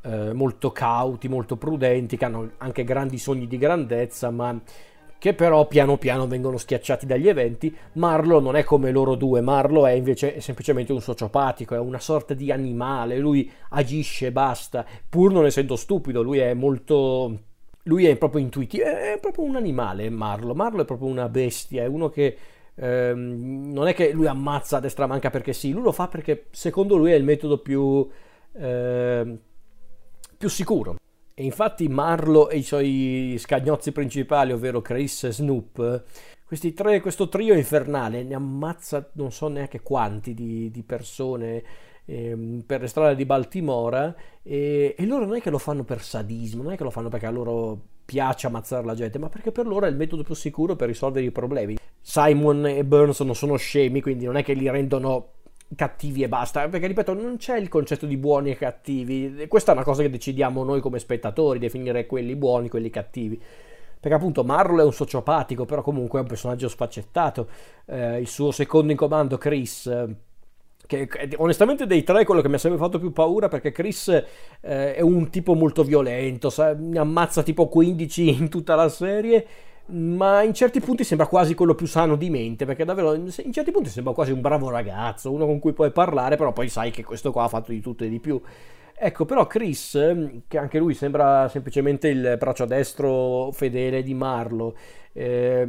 [0.04, 4.58] eh, molto cauti, molto prudenti, che hanno anche grandi sogni di grandezza, ma
[5.20, 7.76] che però piano piano vengono schiacciati dagli eventi.
[7.94, 12.00] Marlo non è come loro due, Marlo è invece è semplicemente un sociopatico, è una
[12.00, 17.42] sorta di animale, lui agisce e basta, pur non essendo stupido, lui è molto...
[17.84, 21.88] Lui è proprio intuitivo, è proprio un animale Marlo, Marlo è proprio una bestia, è
[21.88, 22.38] uno che
[22.76, 26.48] ehm, non è che lui ammazza a destra manca perché sì, lui lo fa perché
[26.52, 28.08] secondo lui è il metodo più,
[28.54, 29.38] eh,
[30.38, 30.98] più sicuro.
[31.40, 36.04] E infatti Marlo e i suoi scagnozzi principali, ovvero Chris e Snoop,
[36.76, 41.64] tre, questo trio infernale ne ammazza non so neanche quanti di, di persone
[42.04, 46.02] ehm, per le strade di Baltimora e, e, loro non è che lo fanno per
[46.02, 49.54] sadismo, non è che lo fanno perché a loro piace ammazzare la gente, ma perché
[49.54, 51.78] per loro è il metodo più sicuro per risolvere i problemi.
[52.02, 55.36] Simon e Burns non sono scemi, quindi non è che li rendono
[55.76, 59.76] cattivi e basta, perché ripeto, non c'è il concetto di buoni e cattivi, questa è
[59.76, 63.42] una cosa che decidiamo noi come spettatori, definire quelli buoni, quelli cattivi.
[64.00, 67.50] Perché appunto Marlo è un sociopatico, però comunque è un personaggio sfaccettato.
[67.86, 69.92] Eh, il suo secondo in comando, Chris,
[70.90, 74.08] che onestamente dei tre è quello che mi ha sempre fatto più paura perché Chris
[74.08, 79.46] eh, è un tipo molto violento, sa, ammazza tipo 15 in tutta la serie
[79.90, 83.72] ma in certi punti sembra quasi quello più sano di mente, perché davvero in certi
[83.72, 87.04] punti sembra quasi un bravo ragazzo, uno con cui puoi parlare, però poi sai che
[87.04, 88.42] questo qua ha fatto di tutto e di più.
[89.02, 89.98] Ecco, però Chris,
[90.48, 94.76] che anche lui sembra semplicemente il braccio destro fedele di Marlo,
[95.14, 95.68] eh,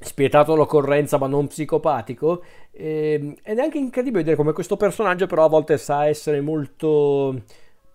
[0.00, 5.44] spietato all'occorrenza ma non psicopatico, eh, ed è anche incredibile vedere come questo personaggio però
[5.44, 7.42] a volte sa essere molto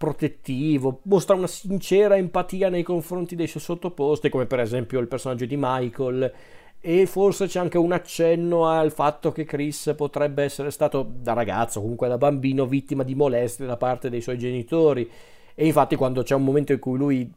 [0.03, 5.45] protettivo, mostra una sincera empatia nei confronti dei suoi sottoposti, come per esempio il personaggio
[5.45, 6.33] di Michael,
[6.81, 11.79] e forse c'è anche un accenno al fatto che Chris potrebbe essere stato da ragazzo,
[11.79, 15.09] comunque da bambino, vittima di molestie da parte dei suoi genitori.
[15.55, 17.33] E infatti quando c'è un momento in cui lui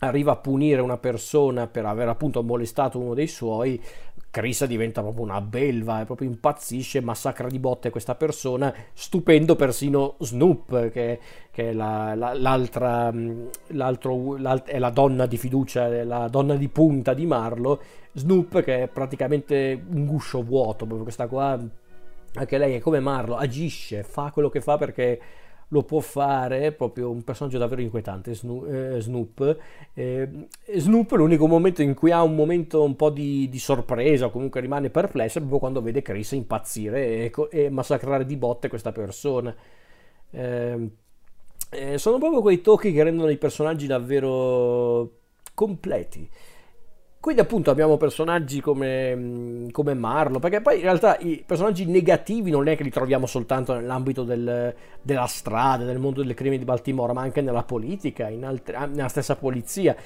[0.00, 3.80] arriva a punire una persona per aver appunto molestato uno dei suoi,
[4.36, 10.90] Chris diventa proprio una belva, proprio impazzisce, massacra di botte questa persona, stupendo persino Snoop,
[10.90, 11.18] che,
[11.50, 13.10] che è la, la, l'altra,
[13.68, 17.80] l'altro, l'alt- è la donna di fiducia, la donna di punta di Marlo,
[18.12, 21.58] Snoop che è praticamente un guscio vuoto, proprio questa qua,
[22.34, 25.18] anche lei è come Marlo, agisce, fa quello che fa perché
[25.68, 29.58] lo può fare, proprio un personaggio davvero inquietante, eh, Snoop.
[29.94, 30.28] Eh,
[30.76, 34.60] Snoop l'unico momento in cui ha un momento un po' di, di sorpresa o comunque
[34.60, 39.54] rimane perplesso è proprio quando vede Chris impazzire e, e massacrare di botte questa persona.
[40.30, 40.90] Eh,
[41.70, 45.10] eh, sono proprio quei tocchi che rendono i personaggi davvero
[45.54, 46.28] completi.
[47.26, 52.52] Quindi appunto abbiamo personaggi come, mm, come, Marlo, perché poi in realtà i personaggi negativi
[52.52, 56.64] non è che li troviamo soltanto nell'ambito del, della strada, del mondo delle crimini di
[56.64, 59.96] Baltimora, ma anche nella politica, altre, ah, nella stessa polizia,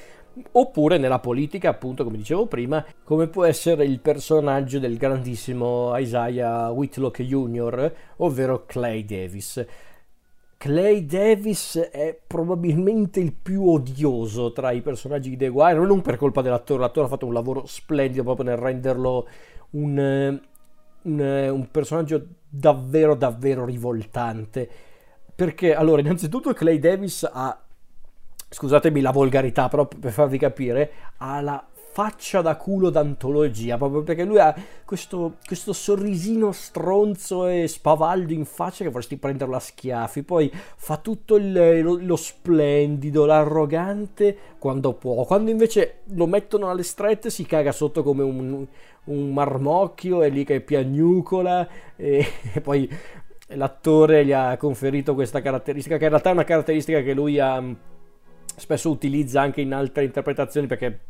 [0.52, 6.70] oppure nella politica, appunto, come dicevo prima, come può essere il personaggio del grandissimo Isaiah
[6.70, 9.62] Whitlock Jr., ovvero Clay Davis.
[10.60, 16.18] Clay Davis è probabilmente il più odioso tra i personaggi di The Wire, non per
[16.18, 19.26] colpa dell'attore, l'attore ha fatto un lavoro splendido proprio nel renderlo
[19.70, 20.38] un,
[21.00, 21.20] un,
[21.50, 24.68] un personaggio davvero davvero rivoltante.
[25.34, 27.58] Perché allora, innanzitutto Clay Davis ha
[28.46, 34.24] scusatemi la volgarità, però per farvi capire, ha la faccia da culo d'antologia, proprio perché
[34.24, 40.22] lui ha questo, questo, sorrisino stronzo e spavaldo in faccia che vorresti prenderlo a schiaffi,
[40.22, 46.84] poi fa tutto il, lo, lo, splendido, l'arrogante quando può, quando invece lo mettono alle
[46.84, 48.66] strette si caga sotto come un,
[49.04, 52.24] un marmocchio, è lì che piagnucola e,
[52.54, 52.88] e poi
[53.54, 57.62] l'attore gli ha conferito questa caratteristica che in realtà è una caratteristica che lui ha
[58.56, 61.00] spesso utilizza anche in altre interpretazioni perché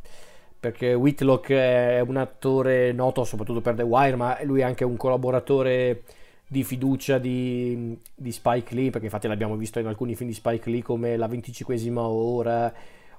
[0.60, 4.96] perché Whitlock è un attore noto soprattutto per The Wire, ma lui è anche un
[4.96, 6.02] collaboratore
[6.46, 10.68] di fiducia di, di Spike Lee, perché infatti l'abbiamo visto in alcuni film di Spike
[10.68, 12.72] Lee come La venticinquesima ora,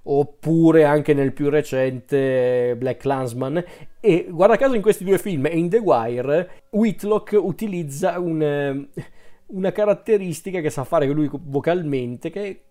[0.03, 3.63] oppure anche nel più recente Black Clansman.
[3.99, 8.87] E guarda caso in questi due film e in The Wire, Whitlock utilizza un,
[9.47, 12.61] una caratteristica che sa fare lui vocalmente, che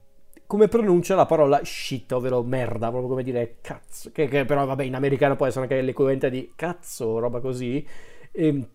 [0.51, 4.83] come pronuncia la parola shit, ovvero merda, proprio come dire cazzo, che, che però vabbè
[4.83, 7.87] in americano può essere anche l'equivalente di cazzo, roba così,
[8.33, 8.69] e, ehm,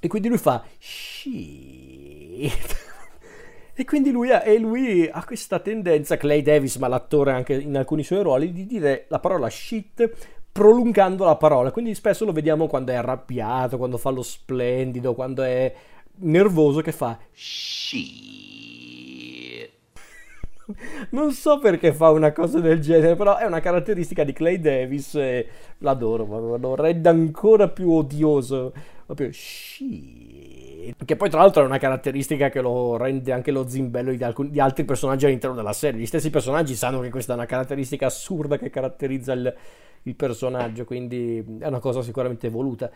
[0.00, 2.76] e quindi lui fa shit.
[3.78, 7.76] E quindi lui ha, e lui ha, questa tendenza, Clay Davis, ma l'attore anche in
[7.76, 10.10] alcuni suoi ruoli, di dire la parola shit
[10.50, 11.70] prolungando la parola.
[11.70, 15.72] Quindi spesso lo vediamo quando è arrabbiato, quando fa lo splendido, quando è
[16.16, 18.57] nervoso che fa shit
[21.10, 25.14] non so perché fa una cosa del genere, però è una caratteristica di Clay Davis
[25.14, 28.72] e l'adoro, lo rende ancora più odioso.
[29.06, 31.04] Proprio shit.
[31.04, 34.50] Che poi tra l'altro è una caratteristica che lo rende anche lo zimbello di, alcuni,
[34.50, 36.00] di altri personaggi all'interno della serie.
[36.00, 39.54] Gli stessi personaggi sanno che questa è una caratteristica assurda che caratterizza il,
[40.02, 42.90] il personaggio, quindi è una cosa sicuramente voluta.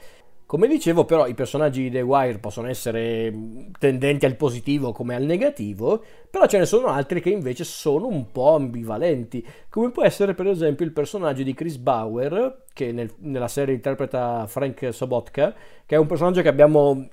[0.53, 3.33] Come dicevo, però, i personaggi di The Wire possono essere
[3.79, 8.31] tendenti al positivo come al negativo, però ce ne sono altri che invece sono un
[8.31, 13.49] po' ambivalenti, come può essere per esempio il personaggio di Chris Bauer, che nel, nella
[13.49, 15.55] serie interpreta Frank Sobotka,
[15.87, 17.09] che è un personaggio che abbiamo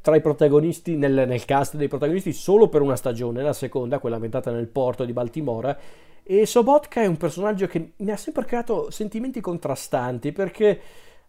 [0.00, 4.14] tra i protagonisti nel, nel, cast dei protagonisti solo per una stagione, la seconda, quella
[4.14, 5.76] ambientata nel porto di Baltimora.
[6.22, 10.80] E Sobotka è un personaggio che mi ha sempre creato sentimenti contrastanti perché,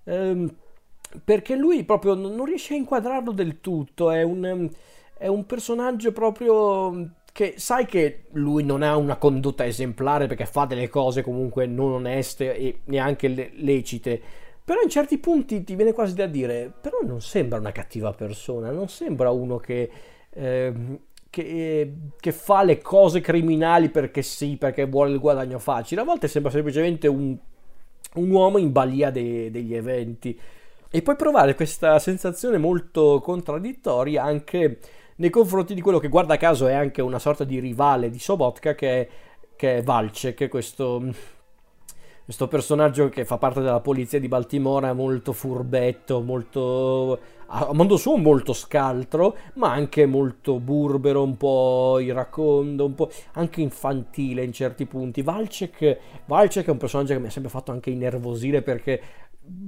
[0.04, 0.58] ehm,
[1.24, 4.12] perché lui proprio non riesce a inquadrarlo del tutto.
[4.12, 4.70] È un,
[5.18, 10.66] è un personaggio proprio che sai che lui non ha una condotta esemplare perché fa
[10.66, 14.22] delle cose comunque non oneste e neanche le- lecite
[14.66, 18.72] però in certi punti ti viene quasi da dire, però non sembra una cattiva persona,
[18.72, 19.88] non sembra uno che,
[20.32, 20.74] eh,
[21.30, 26.28] che, che fa le cose criminali perché sì, perché vuole il guadagno facile, a volte
[26.28, 27.38] sembra semplicemente un,
[28.16, 30.40] un uomo in balia de, degli eventi.
[30.90, 34.80] E puoi provare questa sensazione molto contraddittoria anche
[35.18, 38.76] nei confronti di quello che guarda caso è anche una sorta di rivale di Sobotka
[38.76, 39.08] che è,
[39.56, 41.34] che è Valcek, questo
[42.26, 48.18] questo personaggio che fa parte della polizia di Baltimora, molto furbetto, molto a modo suo
[48.18, 54.88] molto scaltro, ma anche molto burbero, un po' iracondo, un po' anche infantile in certi
[54.88, 55.22] punti.
[55.22, 59.00] Valcek è un personaggio che mi ha sempre fatto anche innervosire perché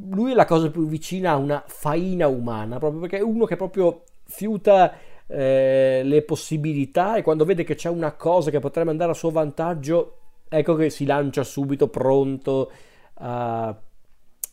[0.09, 3.55] lui è la cosa più vicina a una faina umana, proprio perché è uno che
[3.55, 4.93] proprio fiuta
[5.27, 9.29] eh, le possibilità e quando vede che c'è una cosa che potrebbe andare a suo
[9.29, 10.17] vantaggio
[10.49, 12.71] ecco che si lancia subito pronto
[13.15, 13.75] a,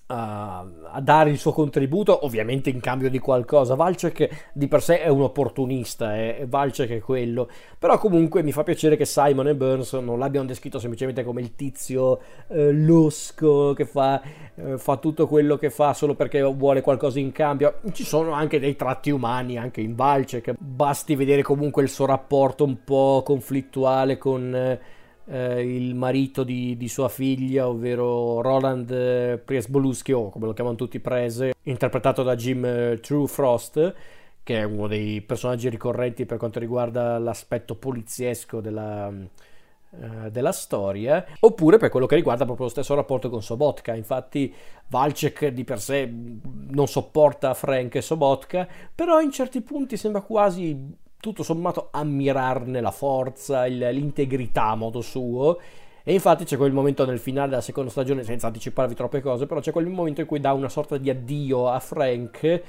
[0.06, 3.74] a, a, dare il suo contributo, ovviamente in cambio di qualcosa.
[3.74, 8.62] Valcek di per sé è un opportunista, eh, Valcek è quello, però comunque mi fa
[8.62, 13.86] piacere che Simon e Burns non l'abbiano descritto semplicemente come il tizio eh, losco che
[13.86, 14.20] fa,
[14.54, 17.80] eh, fa tutto quello che fa solo perché vuole qualcosa in cambio.
[17.92, 22.64] Ci sono anche dei tratti umani anche in Valcek, basti vedere comunque il suo rapporto
[22.64, 24.80] un po' conflittuale con eh,
[25.26, 30.76] eh, il marito di, di, sua figlia, ovvero Roland eh, Priesboluski, o come lo chiamano
[30.76, 33.94] tutti Prese, interpretato da Jim eh, True Frost,
[34.42, 41.24] che è uno dei personaggi ricorrenti per quanto riguarda l'aspetto poliziesco della, eh, della storia,
[41.40, 43.94] oppure per quello che riguarda proprio lo stesso rapporto con Sobotka.
[43.94, 44.52] Infatti
[44.88, 51.02] Valcek di per sé non sopporta Frank e Sobotka, però in certi punti sembra quasi
[51.24, 55.58] tutto sommato ammirarne la forza, il, l'integrità a modo suo.
[56.02, 59.60] E infatti c'è quel momento nel finale della seconda stagione, senza anticiparvi troppe cose, però
[59.60, 62.62] c'è quel momento in cui dà una sorta di addio a Frank.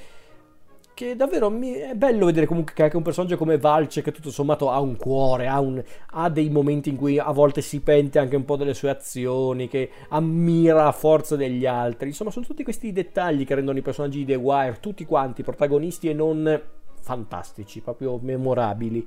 [0.94, 4.30] Che davvero mi, è bello vedere comunque che anche un personaggio come Valce, che tutto
[4.30, 8.18] sommato ha un cuore, ha, un, ha, dei momenti in cui a volte si pente
[8.18, 12.08] anche un po' delle sue azioni, che ammira la forza degli altri.
[12.08, 16.08] Insomma, sono tutti questi dettagli che rendono i personaggi di The Wire, tutti quanti, protagonisti
[16.08, 16.62] e non
[17.06, 19.06] fantastici, proprio memorabili.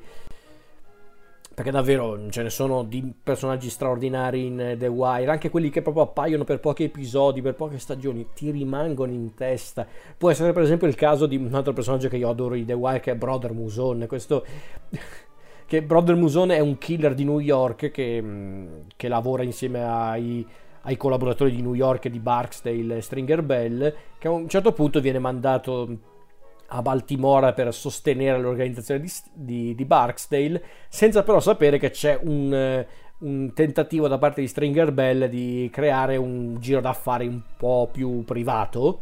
[1.53, 6.03] Perché davvero ce ne sono di personaggi straordinari in The Wire, anche quelli che proprio
[6.03, 9.85] appaiono per pochi episodi, per poche stagioni, ti rimangono in testa.
[10.17, 12.71] Può essere per esempio il caso di un altro personaggio che io adoro di The
[12.71, 14.05] Wire, che è Brother Muson.
[14.07, 14.45] Questo
[15.67, 18.23] che Brother Muson è un killer di New York che,
[18.95, 20.47] che lavora insieme ai,
[20.83, 25.19] ai, collaboratori di New York di Barksdale Stringer Bell, che a un certo punto viene
[25.19, 26.09] mandato
[26.69, 32.53] a Baltimora per sostenere l'organizzazione di, di, di Barksdale, senza però sapere che c'è un,
[32.53, 32.87] eh,
[33.19, 38.23] un, tentativo da parte di Stringer Bell di creare un giro d'affari un po' più
[38.23, 39.01] privato.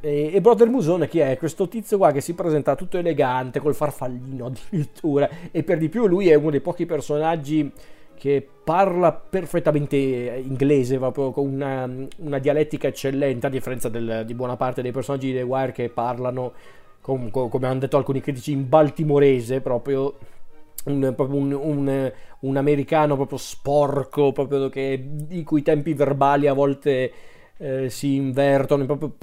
[0.00, 1.36] E, e Brother Musone chi è?
[1.36, 6.06] Questo tizio qua che si presenta tutto elegante, col farfallino addirittura, e per di più
[6.06, 7.72] lui è uno dei pochi personaggi
[8.20, 14.56] che parla perfettamente inglese, proprio con una, una dialettica eccellente, a differenza del, di buona
[14.56, 16.52] parte dei personaggi di The Wire che parlano
[17.00, 20.18] com, com, come hanno detto alcuni critici, in baltimorese proprio.
[20.82, 26.54] Un, proprio un, un, un, americano proprio sporco, proprio che, i cui tempi verbali a
[26.54, 27.12] volte
[27.58, 28.86] eh, si invertono.
[28.86, 29.14] Proprio,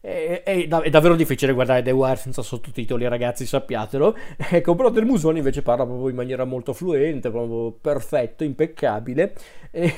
[0.00, 4.16] è, è, è, davvero difficile guardare The Wire senza sottotitoli, ragazzi, sappiatelo.
[4.50, 9.34] Ecco, però Del Musoni invece parla proprio in maniera molto fluente, proprio perfetto, impeccabile.
[9.70, 9.94] E,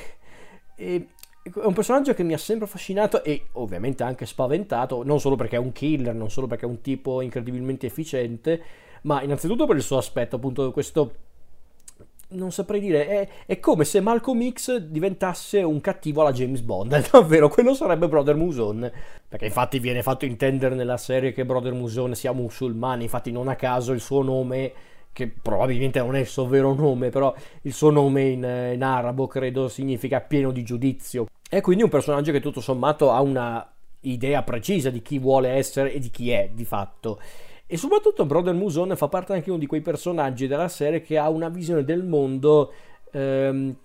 [0.77, 1.09] e
[1.55, 5.57] è un personaggio che mi ha sempre affascinato e ovviamente anche spaventato, non solo perché
[5.57, 8.62] è un killer, non solo perché è un tipo incredibilmente efficiente,
[9.03, 11.14] ma innanzitutto per il suo aspetto, appunto questo...
[12.28, 17.07] Non saprei dire, è, è come se Malcolm X diventasse un cattivo alla James Bond,
[17.11, 18.90] davvero, quello sarebbe Brother Muson,
[19.28, 23.55] perché infatti viene fatto intendere nella serie che Brother Muson sia musulmano, infatti non a
[23.55, 24.72] caso il suo nome
[25.16, 29.26] che probabilmente non è il suo vero nome, però il suo nome in, in arabo
[29.26, 31.26] credo significa pieno di giudizio.
[31.49, 35.92] È quindi un personaggio che tutto sommato ha una idea precisa di chi vuole essere
[35.92, 37.20] e di chi è di fatto.
[37.66, 41.28] E soprattutto Brother Muson fa parte anche uno di quei personaggi della serie che ha
[41.28, 42.72] una visione del mondo
[43.12, 43.76] ehm,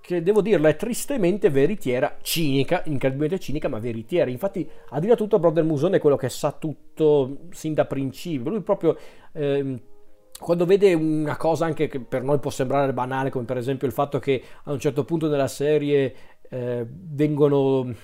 [0.00, 4.30] che devo dirlo è tristemente veritiera, cinica, incredibilmente cinica, ma veritiera.
[4.30, 8.50] Infatti, a dire tutto, Brother Muson è quello che sa tutto sin da principio.
[8.50, 8.96] Lui proprio.
[9.32, 9.80] Ehm,
[10.38, 13.92] quando vede una cosa anche che per noi può sembrare banale, come per esempio il
[13.94, 16.14] fatto che a un certo punto nella serie
[16.50, 17.94] eh, vengono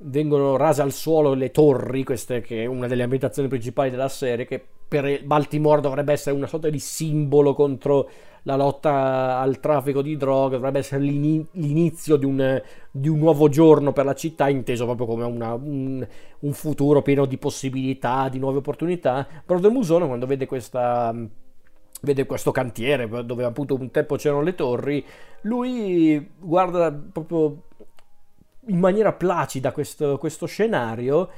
[0.00, 4.46] vengono rase al suolo le torri, queste che è una delle ambientazioni principali della serie,
[4.46, 8.08] che per Baltimore dovrebbe essere una sorta di simbolo contro
[8.42, 13.92] la lotta al traffico di droga, dovrebbe essere l'inizio di un, di un nuovo giorno
[13.92, 16.06] per la città, inteso proprio come una, un,
[16.38, 19.26] un, futuro pieno di possibilità, di nuove opportunità.
[19.44, 21.14] Brother Musone quando vede questa
[22.00, 25.04] vede questo cantiere dove appunto un tempo c'erano le torri,
[25.42, 27.64] lui guarda proprio
[28.68, 31.28] in maniera placida questo, questo scenario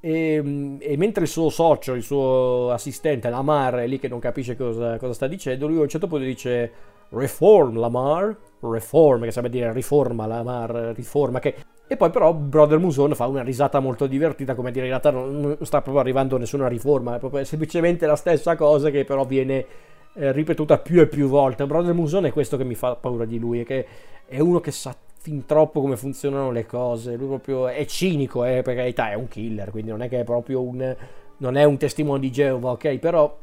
[0.00, 4.56] e, e, mentre il suo socio, il suo assistente Lamar è lì che non capisce
[4.56, 6.70] cosa, cosa sta dicendo, lui a un certo punto dice
[7.08, 11.54] reform Lamar, reform che sarebbe dire riforma Lamar, riforma che...
[11.86, 15.40] E poi però Brother Muson fa una risata molto divertita, come dire in realtà non,
[15.40, 19.66] non sta proprio arrivando nessuna riforma, è proprio semplicemente la stessa cosa che però viene
[20.14, 21.66] eh, ripetuta più e più volte.
[21.66, 23.86] Brother Muson è questo che mi fa paura di lui, è che
[24.26, 24.94] è uno che sa
[25.24, 27.16] fin troppo come funzionano le cose.
[27.16, 30.24] Lui proprio è cinico, eh, per carità, è un killer, quindi non è che è
[30.24, 30.94] proprio un.
[31.38, 32.98] non è un testimone di Geova, ok?
[32.98, 33.34] Però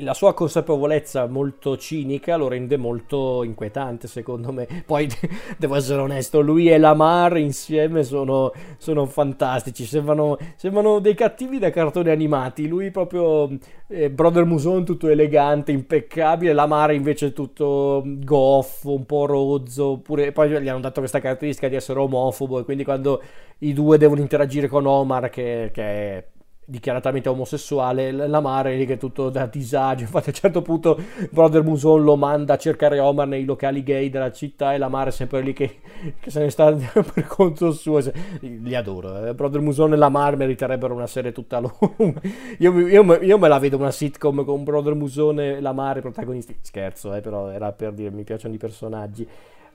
[0.00, 4.66] la sua consapevolezza molto cinica lo rende molto inquietante secondo me.
[4.84, 5.08] Poi
[5.56, 9.84] devo essere onesto lui e Lamar insieme sono, sono fantastici.
[9.84, 12.68] Sembrano, sembrano, dei cattivi da cartoni animati.
[12.68, 13.48] Lui proprio
[13.88, 16.52] eh, Brother Muson tutto elegante impeccabile.
[16.52, 19.98] Lamar invece tutto goffo un po' rozzo.
[19.98, 22.60] Pure, poi gli hanno dato questa caratteristica di essere omofobo.
[22.60, 23.22] E quindi quando
[23.58, 26.24] i due devono interagire con Omar che, che è
[26.68, 30.98] dichiaratamente omosessuale, la mare lì che è tutto da disagio, infatti a un certo punto
[31.30, 35.10] Brother Muson lo manda a cercare Omar nei locali gay della città e la mare
[35.10, 35.78] è sempre lì che,
[36.18, 38.00] che se ne sta per conto suo,
[38.40, 39.34] li adoro, eh.
[39.34, 41.94] Brother Muson e la Mare meriterebbero una serie tutta loro,
[42.58, 46.58] io, io, io, me la vedo una sitcom con Brother Muson e la Mare protagonisti,
[46.62, 49.26] scherzo eh, però era per dire mi piacciono i personaggi.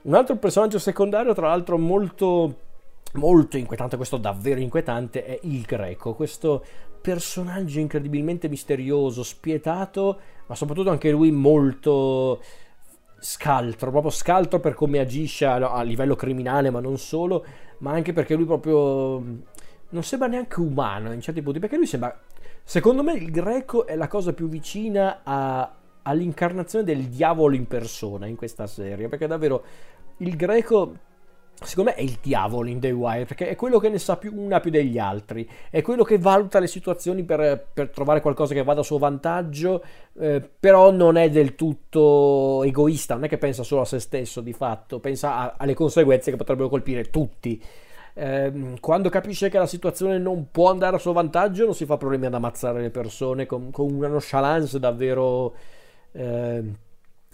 [0.02, 2.70] Un altro personaggio secondario tra l'altro molto
[3.12, 6.64] molto inquietante, questo davvero inquietante, è il greco, questo
[7.00, 12.40] personaggio incredibilmente misterioso, spietato, ma soprattutto anche lui molto
[13.18, 17.44] scaltro, proprio scaltro per come agisce a, livello criminale, ma non solo,
[17.78, 19.22] ma anche perché lui proprio
[19.88, 22.18] non sembra neanche umano in certi punti, perché lui sembra,
[22.62, 25.70] secondo me il greco è la cosa più vicina a,
[26.02, 29.64] all'incarnazione del diavolo in persona in questa serie, perché davvero
[30.18, 31.10] il greco
[31.64, 34.32] secondo me è il diavolo in The Wire perché è quello che ne sa più
[34.34, 35.48] una più degli altri.
[35.70, 39.82] È quello che valuta le situazioni per, per trovare qualcosa che vada a suo vantaggio
[40.18, 44.40] eh, però non è del tutto egoista non è che pensa solo a se stesso
[44.40, 45.00] di fatto.
[45.00, 47.62] Pensa a, alle conseguenze che potrebbero colpire tutti.
[48.14, 51.96] Eh, quando capisce che la situazione non può andare a suo vantaggio non si fa
[51.96, 55.54] problemi ad ammazzare le persone con, con una nonchalance davvero
[56.12, 56.62] eh,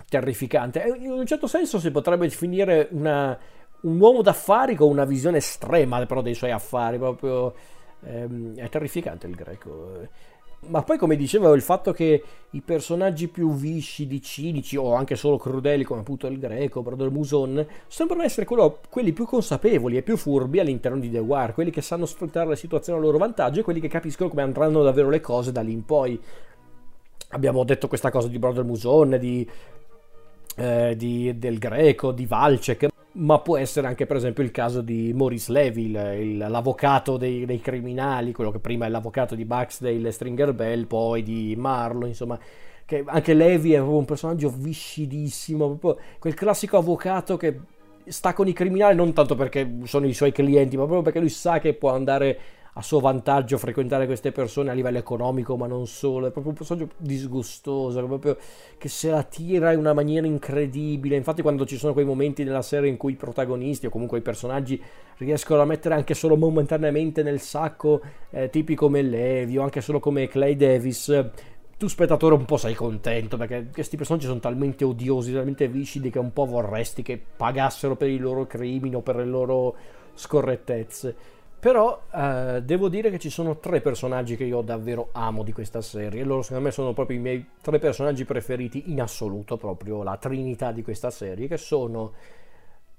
[0.08, 0.94] terrificante.
[0.98, 3.36] In un certo senso si potrebbe definire una
[3.80, 7.54] un uomo d'affari con una visione estrema però dei suoi affari, proprio
[8.04, 10.06] ehm, è terrificante il greco.
[10.60, 15.36] Ma poi, come dicevo, il fatto che i personaggi più viscidi, cinici o anche solo
[15.38, 20.16] crudeli, come appunto il greco, Brother Muson, sembrano essere quello, quelli più consapevoli e più
[20.16, 23.62] furbi all'interno di The War, quelli che sanno sfruttare la situazione a loro vantaggio e
[23.62, 26.20] quelli che capiscono come andranno davvero le cose da lì in poi.
[27.30, 29.48] Abbiamo detto questa cosa di Brother Muson, di,
[30.58, 32.88] eh, di, del greco, di Valcek
[33.18, 37.44] ma può essere anche per esempio il caso di Maurice Levy, il, il, l'avvocato dei,
[37.46, 42.38] dei, criminali, quello che prima è l'avvocato di Baxdale Stringer Bell, poi di Marlo, insomma,
[42.84, 47.60] che anche Levy è un personaggio viscidissimo, proprio quel classico avvocato che
[48.06, 51.28] sta con i criminali non tanto perché sono i suoi clienti, ma proprio perché lui
[51.28, 52.38] sa che può andare
[52.78, 56.28] a suo vantaggio frequentare queste persone a livello economico, ma non solo.
[56.28, 58.36] È proprio un personaggio disgustoso, proprio
[58.78, 61.16] che se la tira in una maniera incredibile.
[61.16, 64.22] Infatti, quando ci sono quei momenti nella serie in cui i protagonisti o comunque i
[64.22, 64.80] personaggi
[65.16, 68.00] riescono a mettere anche solo momentaneamente nel sacco
[68.30, 71.30] eh, tipi come Levi o anche solo come Clay Davis.
[71.76, 76.20] Tu spettatore un po' sei contento perché questi personaggi sono talmente odiosi, talmente viscidi che
[76.20, 79.74] un po' vorresti che pagassero per i loro crimini o per le loro
[80.14, 81.37] scorrettezze.
[81.60, 85.80] Però eh, devo dire che ci sono tre personaggi che io davvero amo di questa
[85.80, 86.22] serie.
[86.22, 90.72] Loro secondo me sono proprio i miei tre personaggi preferiti in assoluto, proprio la trinità
[90.72, 92.12] di questa serie, che sono...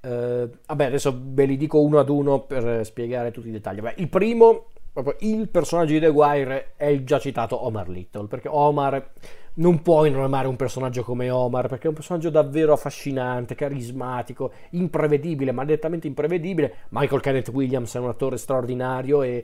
[0.01, 3.82] Eh, vabbè, adesso ve li dico uno ad uno per spiegare tutti i dettagli.
[3.82, 8.28] Beh, il primo proprio il personaggio di The Wire è il già citato Omar Little,
[8.28, 9.12] perché Omar
[9.60, 14.51] non puoi non amare un personaggio come Omar, perché è un personaggio davvero affascinante, carismatico,
[14.72, 16.74] imprevedibile, maledettamente imprevedibile.
[16.89, 19.43] Michael Kenneth Williams è un attore straordinario e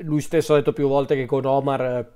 [0.00, 2.06] lui stesso ha detto più volte che con Omar eh,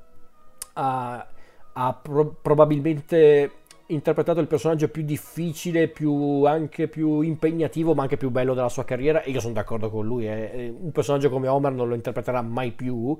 [0.74, 1.26] ha,
[1.72, 3.52] ha pro- probabilmente
[3.86, 8.84] interpretato il personaggio più difficile, più, anche più impegnativo, ma anche più bello della sua
[8.84, 9.22] carriera.
[9.22, 10.26] E io sono d'accordo con lui.
[10.26, 10.74] Eh.
[10.76, 13.16] Un personaggio come Omar non lo interpreterà mai più.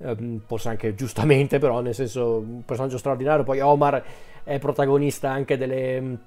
[0.00, 3.44] Eh, forse anche giustamente, però, nel senso, un personaggio straordinario.
[3.44, 4.02] Poi Omar
[4.44, 6.18] è protagonista anche delle,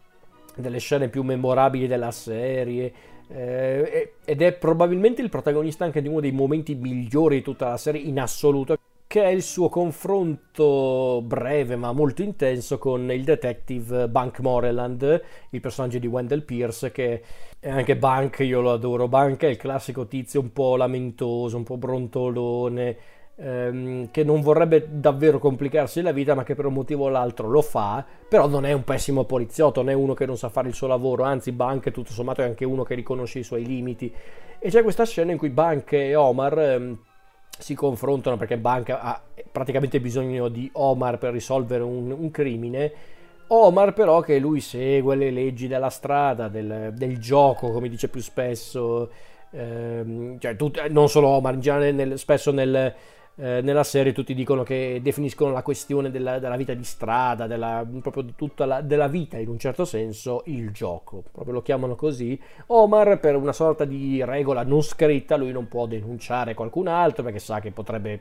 [0.55, 2.93] delle scene più memorabili della serie.
[3.28, 7.78] Eh, ed è probabilmente il protagonista anche di uno dei momenti migliori di tutta la
[7.78, 8.78] serie in assoluto
[9.11, 15.59] che è il suo confronto breve ma molto intenso con il detective Bank Moreland, il
[15.59, 17.22] personaggio di Wendell Pierce, che
[17.59, 19.09] è anche Bank, io lo adoro.
[19.09, 22.97] Bank è il classico tizio un po' lamentoso, un po' brontolone,
[23.36, 27.47] ehm, che non vorrebbe davvero complicarsi la vita, ma che per un motivo o l'altro
[27.49, 30.67] lo fa, però non è un pessimo poliziotto, non è uno che non sa fare
[30.67, 34.13] il suo lavoro, anzi Bank tutto sommato è anche uno che riconosce i suoi limiti.
[34.59, 36.59] E c'è questa scena in cui Bank e Omar...
[36.59, 36.99] Ehm,
[37.61, 39.21] si confrontano perché Bank ha
[39.51, 42.91] praticamente bisogno di Omar per risolvere un, un crimine.
[43.47, 48.21] Omar però che lui segue le leggi della strada, del, del gioco, come dice più
[48.21, 49.11] spesso,
[49.51, 52.93] ehm, cioè, tut, non solo Omar, generale nel, spesso nel,
[53.36, 57.86] eh, nella serie tutti dicono che definiscono la questione della, della vita di strada, della,
[58.01, 61.95] proprio di tutta la della vita in un certo senso, il gioco, proprio lo chiamano
[61.95, 62.39] così.
[62.67, 67.39] Omar per una sorta di regola non scritta, lui non può denunciare qualcun altro perché
[67.39, 68.19] sa che potrebbe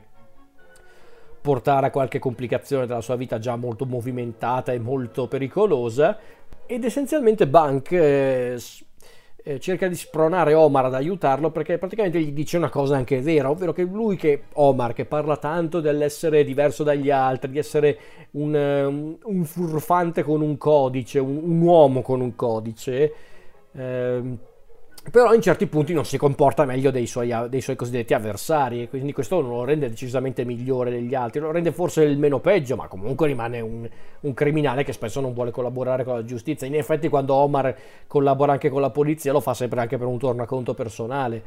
[1.41, 6.17] portare a qualche complicazione della sua vita già molto movimentata e molto pericolosa
[6.67, 8.57] ed essenzialmente Bank eh,
[9.43, 13.49] eh, cerca di spronare Omar ad aiutarlo perché praticamente gli dice una cosa anche vera,
[13.49, 17.97] ovvero che lui che Omar che parla tanto dell'essere diverso dagli altri, di essere
[18.31, 23.13] un, um, un furfante con un codice, un, un, uomo con un codice,
[23.73, 24.21] eh,
[25.09, 28.87] però in certi punti non si comporta meglio dei suoi, dei suoi, cosiddetti avversari e
[28.87, 32.75] quindi questo non lo rende decisamente migliore degli altri, lo rende forse il meno peggio,
[32.75, 33.89] ma comunque rimane un,
[34.19, 36.67] un, criminale che spesso non vuole collaborare con la giustizia.
[36.67, 37.75] In effetti quando Omar
[38.05, 41.43] collabora anche con la polizia lo fa sempre anche per un tornaconto personale.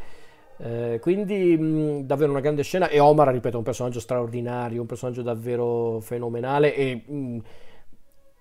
[0.57, 4.87] Eh, quindi mh, davvero una grande scena e Omar, ripeto, è un personaggio straordinario, un
[4.87, 7.39] personaggio davvero fenomenale e mh,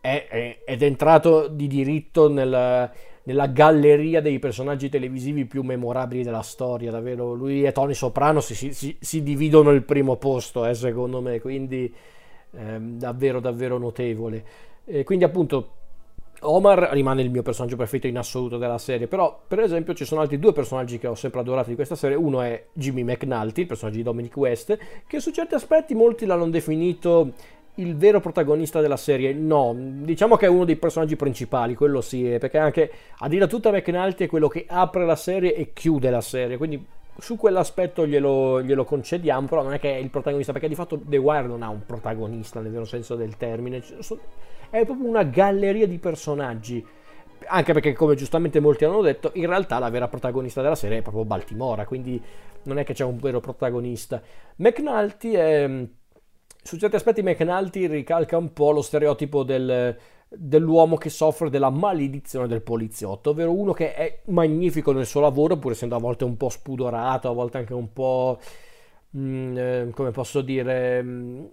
[0.01, 2.91] è, è, ed è entrato di diritto nel
[3.23, 7.33] nella galleria dei personaggi televisivi più memorabili della storia, davvero.
[7.33, 11.93] Lui e Tony Soprano si, si, si dividono il primo posto, eh, secondo me, quindi
[12.51, 14.45] eh, davvero, davvero notevole.
[14.85, 15.81] E quindi appunto
[16.41, 20.21] Omar rimane il mio personaggio preferito in assoluto della serie, però per esempio ci sono
[20.21, 23.67] altri due personaggi che ho sempre adorato di questa serie, uno è Jimmy McNulty, il
[23.67, 27.31] personaggio di Dominic West, che su certi aspetti molti l'hanno definito
[27.75, 29.33] il vero protagonista della serie.
[29.33, 33.47] No, diciamo che è uno dei personaggi principali, quello sì, eh, perché anche a dire
[33.47, 36.85] tutta McNulty è quello che apre la serie e chiude la serie, quindi
[37.17, 40.99] su quell'aspetto glielo, glielo, concediamo, però non è che è il protagonista, perché di fatto
[41.03, 43.83] The Wire non ha un protagonista nel vero senso del termine,
[44.69, 46.85] è proprio una galleria di personaggi.
[47.45, 51.01] Anche perché, come giustamente molti hanno detto, in realtà la vera protagonista della serie è
[51.01, 52.21] proprio Baltimora, quindi
[52.63, 54.21] non è che c'è un vero protagonista.
[54.55, 55.87] McNulty è
[56.63, 59.95] su certi aspetti McNulty ricalca un po' lo stereotipo del,
[60.29, 65.57] dell'uomo che soffre della maledizione del poliziotto, ovvero uno che è magnifico nel suo lavoro,
[65.57, 68.39] pur essendo a volte un po' spudorato, a volte anche un po',
[69.11, 71.45] mh, mm, eh, come posso dire, mh, mm,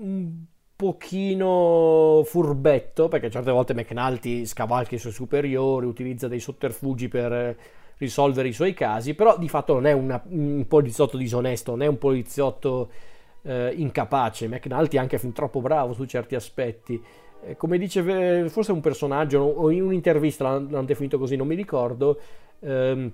[0.00, 0.32] un
[0.76, 7.56] pochino furbetto, perché certe volte McNulty scavalca i suoi superiori, utilizza dei sotterfugi per
[7.98, 11.86] risolvere i suoi casi, però di fatto non è una, un poliziotto disonesto, non è
[11.86, 12.90] un poliziotto
[13.46, 17.02] eh, incapace, McNulty è anche fin troppo bravo su certi aspetti.
[17.44, 22.18] Eh, come dice forse un personaggio, o in un'intervista l'hanno, definito così, non mi ricordo,
[22.60, 23.12] ehm,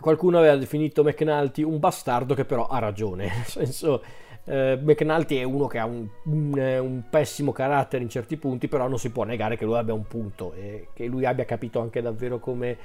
[0.00, 4.02] qualcuno aveva definito McNulty un bastardo che però ha ragione, nel senso...
[4.44, 8.88] Uh, McNulty è uno che ha un, un, un, pessimo carattere in certi punti, però
[8.88, 12.02] non si può negare che lui abbia un punto e che lui abbia capito anche
[12.02, 12.76] davvero come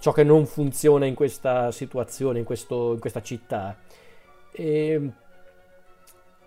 [0.00, 3.78] ciò che non funziona in questa situazione, in, questo, in questa città.
[4.52, 5.12] E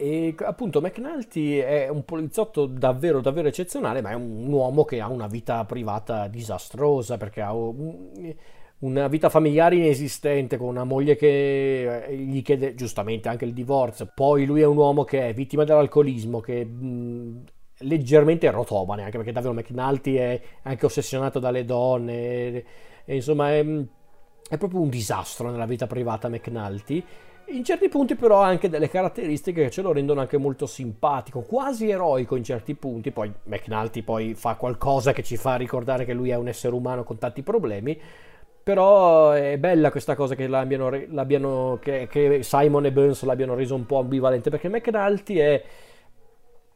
[0.02, 5.08] e appunto McNulty è un poliziotto davvero davvero eccezionale, ma è un, uomo che ha
[5.08, 8.34] una vita privata disastrosa perché ha un,
[8.80, 14.12] una vita familiare inesistente con una moglie che eh, gli chiede giustamente anche il divorzio.
[14.12, 17.44] Poi lui è un uomo che è vittima dell'alcolismo, che mh,
[17.82, 22.14] leggermente rotomane, anche perché davvero McNulty è anche ossessionato dalle donne.
[22.14, 22.66] E,
[23.06, 23.64] e insomma è,
[24.50, 27.04] è proprio un disastro nella vita privata McNulty
[27.52, 31.42] In certi punti però ha anche delle caratteristiche che ce lo rendono anche molto simpatico,
[31.42, 36.14] quasi eroico in certi punti, poi McNulty poi fa qualcosa che ci fa ricordare che
[36.14, 38.00] lui è un essere umano con tanti problemi,
[38.64, 43.76] però è bella questa cosa che, l'abbiano, l'abbiano, che, che Simon e Burns l'abbiano reso
[43.76, 45.64] un po' ambivalente, perché McNulty è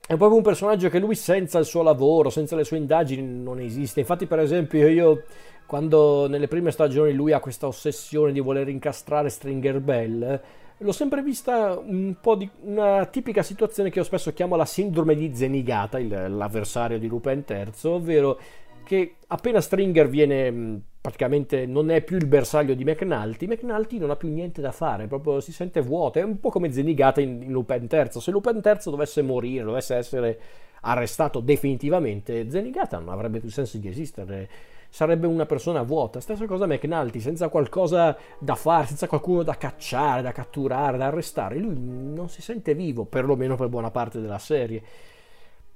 [0.07, 3.59] è proprio un personaggio che lui senza il suo lavoro, senza le sue indagini non
[3.59, 4.01] esiste.
[4.01, 5.23] Infatti, per esempio, io
[5.65, 10.41] quando nelle prime stagioni lui ha questa ossessione di voler incastrare Stringer Bell,
[10.77, 15.15] l'ho sempre vista un po' di una tipica situazione che io spesso chiamo la sindrome
[15.15, 18.39] di Zenigata, il, l'avversario di Lupin III, ovvero
[18.83, 24.15] che appena Stringer viene praticamente non è più il bersaglio di McNulty, McNulty non ha
[24.15, 27.51] più niente da fare, proprio si sente vuoto, è un po' come Zenigata in, in
[27.51, 28.19] Lupin III.
[28.19, 30.39] Se Lupin III dovesse morire, dovesse essere
[30.81, 34.49] arrestato definitivamente, Zenigata non avrebbe più senso di esistere
[34.95, 36.21] sarebbe una persona vuota.
[36.21, 41.57] Stessa cosa McNulty, senza qualcosa da fare, senza qualcuno da cacciare, da catturare, da arrestare.
[41.57, 44.81] Lui non si sente vivo, perlomeno per buona parte della serie.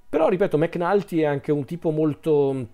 [0.07, 2.65] Però, ripeto, McNulty è anche un tipo molto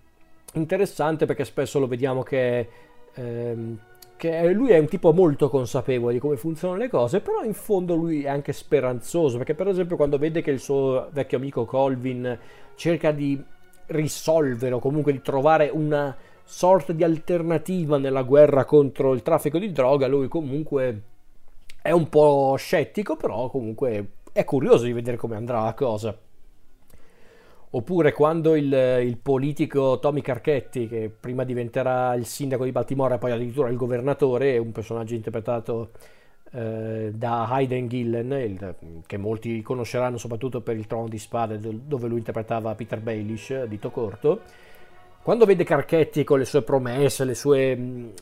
[0.54, 2.70] interessante perché spesso lo vediamo che,
[3.16, 3.80] ehm,
[4.16, 7.96] che lui è un tipo molto consapevole di come funzionano le cose, però in fondo
[7.96, 12.38] lui è anche speranzoso, perché per esempio quando vede che il suo vecchio amico Colvin
[12.76, 13.44] cerca di
[13.88, 16.16] risolvere o comunque di trovare una
[16.46, 21.02] sorta di alternativa nella guerra contro il traffico di droga, lui comunque
[21.82, 26.18] è un po' scettico, però comunque è curioso di vedere come andrà la cosa.
[27.72, 28.72] Oppure quando il,
[29.04, 33.76] il, politico Tommy Carchetti, che prima diventerà il sindaco di Baltimora e poi addirittura il
[33.76, 35.90] governatore, è un personaggio interpretato
[36.52, 38.76] eh, da Hayden Gillen, il,
[39.06, 43.90] che molti conosceranno soprattutto per il Trono di Spade, dove lui interpretava Peter Baelish, dito
[43.90, 44.42] corto,
[45.26, 47.76] quando vede Carchetti con le sue promesse, le sue,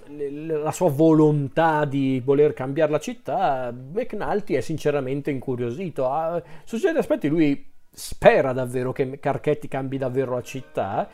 [0.07, 6.09] le, la sua volontà di voler cambiare la città, McNulty è sinceramente incuriosito.
[6.09, 11.09] Ah, su certi aspetti lui spera davvero che Carchetti cambi davvero la città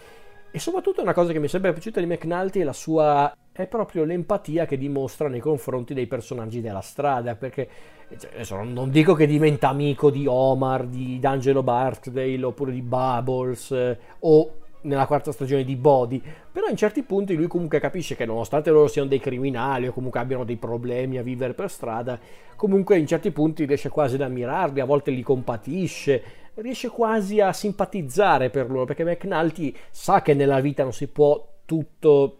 [0.51, 3.65] e soprattutto una cosa che mi è sempre piaciuta di McNulty è la sua è
[3.65, 7.67] proprio l'empatia che dimostra nei confronti dei personaggi della strada perché
[8.15, 13.97] cioè, non dico che diventa amico di Omar, di D'Angelo Bartdale oppure di Bubbles eh,
[14.19, 16.21] o nella quarta stagione di Body,
[16.51, 20.19] però in certi punti lui comunque capisce che nonostante loro siano dei criminali o comunque
[20.19, 22.19] abbiano dei problemi a vivere per strada,
[22.55, 26.23] comunque in certi punti riesce quasi ad ammirarli, a volte li compatisce,
[26.55, 31.45] riesce quasi a simpatizzare per loro, perché McNulty sa che nella vita non si può
[31.65, 32.37] tutto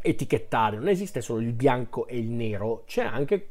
[0.00, 3.48] etichettare, non esiste solo il bianco e il nero, c'è anche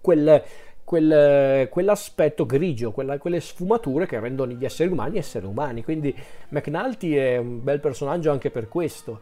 [0.00, 0.42] quel
[0.90, 5.84] quel, quell'aspetto grigio, quella, quelle sfumature che rendono gli esseri umani esseri umani.
[5.84, 6.12] Quindi
[6.48, 9.20] McNulty è un bel personaggio anche per questo.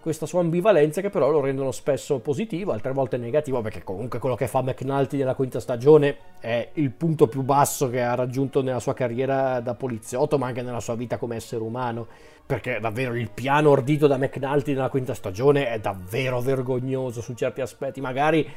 [0.00, 4.36] Questa sua ambivalenza che però lo rendono spesso positivo, altre volte negativo, perché comunque quello
[4.36, 8.78] che fa McNulty nella quinta stagione è il punto più basso che ha raggiunto nella
[8.78, 12.06] sua carriera da poliziotto, ma anche nella sua vita come essere umano.
[12.46, 17.60] Perché davvero il piano ordito da McNulty nella quinta stagione è davvero vergognoso su certi
[17.60, 18.00] aspetti.
[18.00, 18.48] Magari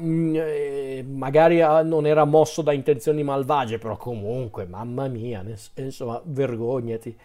[0.00, 5.44] Mm, eh, magari ah, non era mosso da intenzioni malvagie, però comunque, mamma mia,
[5.74, 7.16] insomma, vergognati.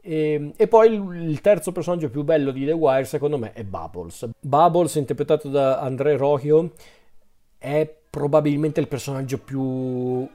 [0.00, 3.64] E, ehm, e, poi il, terzo personaggio più bello di The Wire, secondo me, è
[3.64, 4.28] Bubbles.
[4.40, 6.72] Bubbles, interpretato da André Rohio,
[7.58, 10.28] è probabilmente il personaggio più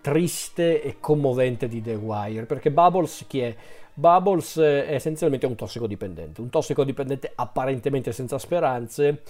[0.00, 3.54] triste e commovente di The Wire, perché Bubbles chi è?
[3.92, 9.22] Bubbles è essenzialmente un tossicodipendente, un tossicodipendente apparentemente senza speranze,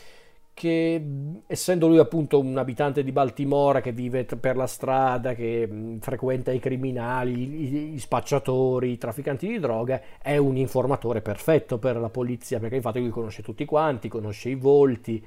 [0.52, 1.02] che
[1.46, 6.58] essendo lui appunto un abitante di Baltimora che vive per la strada, che frequenta i
[6.58, 12.58] criminali, i, i, spacciatori, i trafficanti di droga, è un informatore perfetto per la polizia
[12.58, 15.24] perché infatti lui conosce tutti quanti, conosce i volti,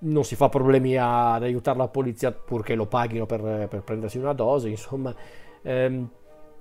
[0.00, 4.34] non si fa problemi ad aiutare la polizia purché lo paghino per, per prendersi una
[4.34, 5.14] dose, insomma.
[5.62, 6.08] Ehm,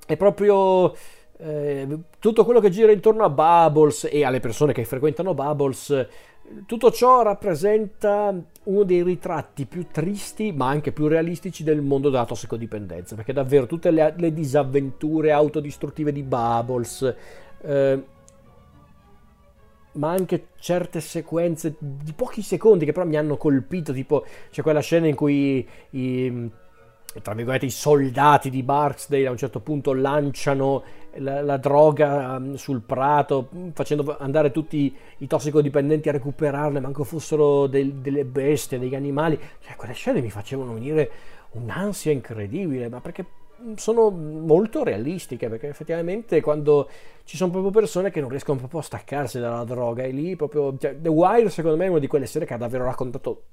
[0.05, 0.95] è proprio...
[1.35, 1.87] Eh,
[2.19, 6.07] tutto quello che gira intorno a Bubbles e alle persone che frequentano Bubbles
[6.65, 8.33] tutto ciò rappresenta
[8.63, 13.65] uno dei ritratti più tristi ma anche più realistici del mondo della tossicodipendenza, perché davvero
[13.65, 17.15] tutte le, le disavventure autodistruttive di Bubbles,
[17.61, 18.03] eh,
[19.93, 24.79] ma anche certe sequenze di pochi secondi che però mi hanno colpito, tipo c'è quella
[24.79, 26.51] scena in cui i
[27.21, 30.83] tra virgolette, i soldati di Barksdale a un certo punto lanciano
[31.15, 37.67] la, la droga um, sul prato, facendo andare tutti i tossicodipendenti a recuperarle, manco fossero
[37.67, 39.39] del, delle bestie, degli animali.
[39.59, 41.11] Cioè, quelle scene mi facevano venire
[41.51, 43.25] un'ansia incredibile, ma perché
[43.75, 46.89] sono molto realistiche, perché effettivamente quando
[47.23, 50.75] ci sono proprio persone che non riescono proprio a staccarsi dalla droga, e lì proprio...
[50.77, 53.43] Cioè, The Wire secondo me è una di quelle serie che ha davvero raccontato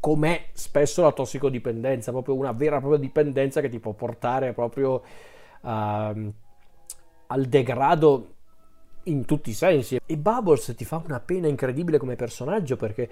[0.00, 5.02] com'è spesso la tossicodipendenza, proprio una vera e propria dipendenza che ti può portare proprio
[5.60, 8.34] uh, al degrado
[9.04, 9.98] in tutti i sensi.
[10.04, 13.08] E Bubbles ti fa una pena incredibile come personaggio perché,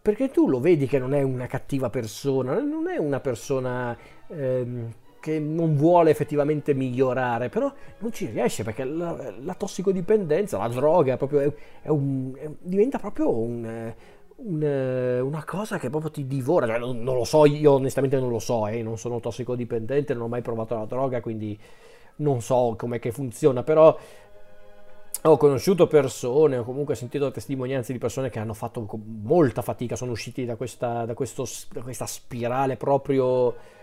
[0.00, 3.96] perché tu lo vedi che non è una cattiva persona, non è una persona
[4.28, 10.68] ehm, che non vuole effettivamente migliorare, però non ci riesce perché la, la tossicodipendenza, la
[10.68, 11.52] droga, proprio è,
[11.82, 13.94] è un, è, diventa proprio un
[14.38, 16.66] un, una cosa che proprio ti divora.
[16.66, 20.24] Cioè, non, non, lo so, io onestamente non lo so, eh, non sono tossicodipendente, non
[20.24, 21.58] ho mai provato la droga, quindi
[22.16, 23.96] non so com'è che funziona, però
[25.22, 28.86] ho conosciuto persone, ho comunque sentito testimonianze di persone che hanno fatto
[29.22, 33.76] molta fatica, sono usciti da questa, da questo, da questa spirale proprio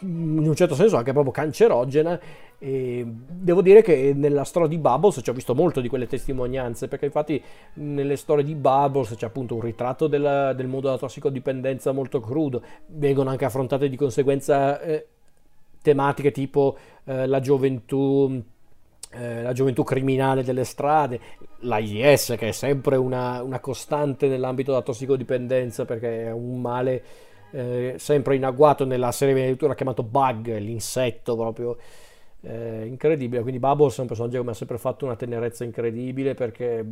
[0.00, 2.18] in un certo senso anche proprio cancerogena
[2.58, 6.88] e devo dire che nella storia di Bubbles ci ho visto molto di quelle testimonianze
[6.88, 7.42] perché infatti
[7.74, 12.62] nelle storie di Bubbles c'è appunto un ritratto della, del mondo della tossicodipendenza molto crudo
[12.86, 15.06] vengono anche affrontate di conseguenza eh,
[15.82, 18.42] tematiche tipo eh, la gioventù
[19.10, 21.18] eh, la gioventù criminale delle strade,
[21.60, 27.02] l'AIDS che è sempre una, una costante nell'ambito della tossicodipendenza perché è un male
[27.50, 31.76] eh, sempre in agguato nella serie addirittura chiamato Bug, l'insetto proprio
[32.42, 33.42] eh, incredibile.
[33.42, 36.84] Quindi Bubbles è un personaggio che mi ha sempre fatto una tenerezza incredibile perché,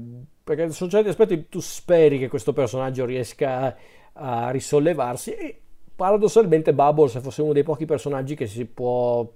[0.42, 3.76] perché su certi aspetti tu speri che questo personaggio riesca
[4.12, 5.61] a, a risollevarsi e
[5.94, 9.26] paradossalmente Bubbles fosse uno dei pochi personaggi che si può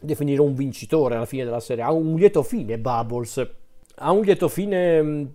[0.00, 1.82] definire un vincitore alla fine della serie.
[1.82, 3.50] Ha un lieto fine Bubbles.
[4.00, 5.32] Ha un lieto fine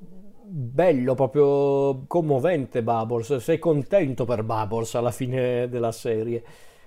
[0.55, 6.43] bello, proprio commovente Bubbles, sei contento per Bubbles alla fine della serie.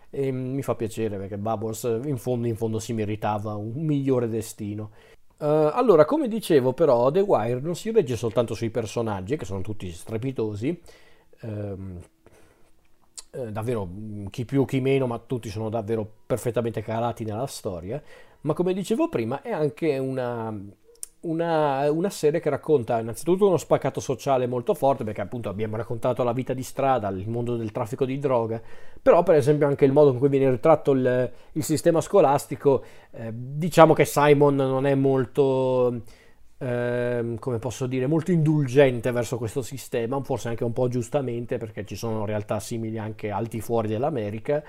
[0.09, 4.91] E mi fa piacere perché Bubbles in fondo, in fondo si meritava un migliore destino.
[5.39, 9.61] Uh, allora, come dicevo però, The Wire non si regge soltanto sui personaggi, che sono
[9.62, 10.81] tutti strepitosi,
[11.41, 12.01] ehm,
[13.33, 13.89] eh, davvero
[14.31, 18.01] chi più chi meno, ma tutti sono davvero perfettamente calati nella storia,
[18.43, 20.57] ma come dicevo prima è anche una,
[21.27, 26.22] una, una, serie che racconta innanzitutto uno spaccato sociale molto forte, perché appunto abbiamo raccontato
[26.22, 28.61] la vita di strada, il mondo del traffico di droga,
[29.01, 33.31] però per esempio anche il modo in cui viene ritratto il, il sistema scolastico, eh,
[33.33, 36.03] diciamo che Simon non è molto,
[36.59, 41.85] eh, come posso dire, molto indulgente verso questo sistema, forse anche un po' giustamente, perché
[41.85, 44.62] ci sono realtà simili anche al di fuori dell'America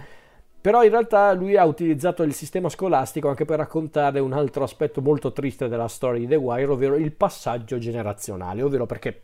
[0.59, 5.01] però in realtà lui ha utilizzato il sistema scolastico anche per raccontare un altro aspetto
[5.01, 9.21] molto triste della storia di The Wire, ovvero il passaggio generazionale, ovvero perché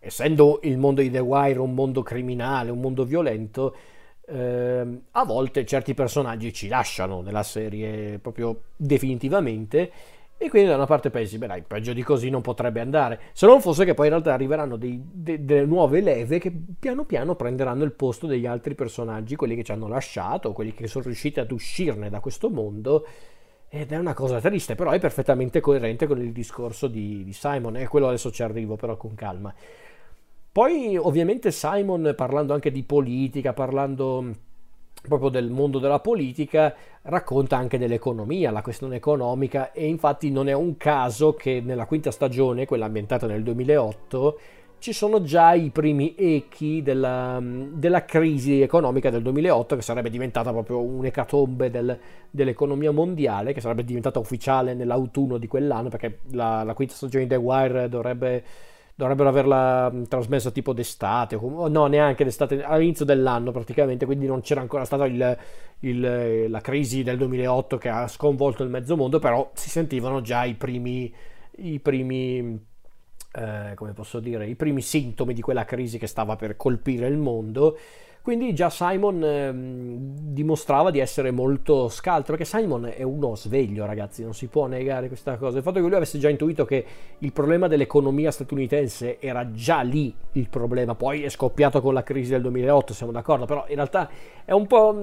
[0.00, 3.74] essendo il mondo di The Wire un mondo criminale, un mondo violento,
[4.26, 9.90] eh, a volte certi personaggi ci lasciano nella serie proprio definitivamente
[10.36, 13.46] e quindi da una parte pensi, beh dai, peggio di così non potrebbe andare, se
[13.46, 17.34] non fosse che poi in realtà arriveranno dei, de, delle nuove leve che piano piano
[17.34, 21.40] prenderanno il posto degli altri personaggi, quelli che ci hanno lasciato, quelli che sono riusciti
[21.40, 23.06] ad uscirne da questo mondo.
[23.68, 27.76] Ed è una cosa triste, però è perfettamente coerente con il discorso di, di Simon,
[27.76, 29.52] e quello adesso ci arrivo però con calma.
[30.52, 34.30] Poi ovviamente Simon parlando anche di politica, parlando
[35.06, 40.52] proprio del mondo della politica, racconta anche dell'economia, la questione economica e infatti non è
[40.52, 44.38] un caso che nella quinta stagione, quella ambientata nel 2008,
[44.78, 50.50] ci sono già i primi echi della, della crisi economica del 2008 che sarebbe diventata
[50.50, 51.98] proprio un'ecatombe del,
[52.30, 57.30] dell'economia mondiale, che sarebbe diventata ufficiale nell'autunno di quell'anno perché la, la quinta stagione di
[57.30, 58.44] The Wire dovrebbe
[58.94, 64.60] dovrebbero averla trasmessa tipo d'estate, o no, neanche d'estate, all'inizio dell'anno praticamente, quindi non c'era
[64.60, 65.36] ancora stata il,
[65.80, 70.44] il, la crisi del 2008 che ha sconvolto il mezzo mondo, però si sentivano già
[70.44, 71.12] i primi,
[71.58, 72.58] i primi
[73.32, 77.16] eh, come posso dire, i primi sintomi di quella crisi che stava per colpire il
[77.16, 77.76] mondo
[78.24, 84.22] quindi già Simon eh, dimostrava di essere molto scaltro, perché Simon è uno sveglio, ragazzi,
[84.22, 85.58] non si può negare questa cosa.
[85.58, 86.86] Il fatto che lui avesse già intuito che
[87.18, 92.30] il problema dell'economia statunitense era già lì il problema, poi è scoppiato con la crisi
[92.30, 94.08] del 2008, siamo d'accordo, però in realtà
[94.42, 95.02] è un po'...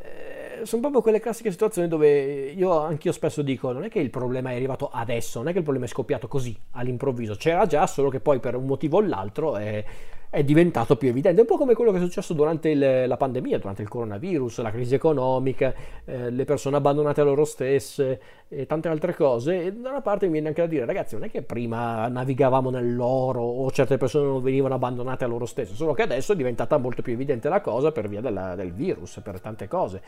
[0.00, 4.10] Eh, sono proprio quelle classiche situazioni dove io anch'io spesso dico non è che il
[4.10, 7.86] problema è arrivato adesso, non è che il problema è scoppiato così all'improvviso, c'era già,
[7.86, 9.84] solo che poi per un motivo o l'altro è
[10.30, 13.58] è diventato più evidente, un po' come quello che è successo durante il, la pandemia,
[13.58, 15.72] durante il coronavirus, la crisi economica,
[16.04, 19.64] eh, le persone abbandonate a loro stesse e tante altre cose.
[19.64, 22.68] E da una parte mi viene anche da dire, ragazzi, non è che prima navigavamo
[22.68, 26.76] nell'oro o certe persone non venivano abbandonate a loro stesse, solo che adesso è diventata
[26.76, 30.02] molto più evidente la cosa per via della, del virus, per tante cose.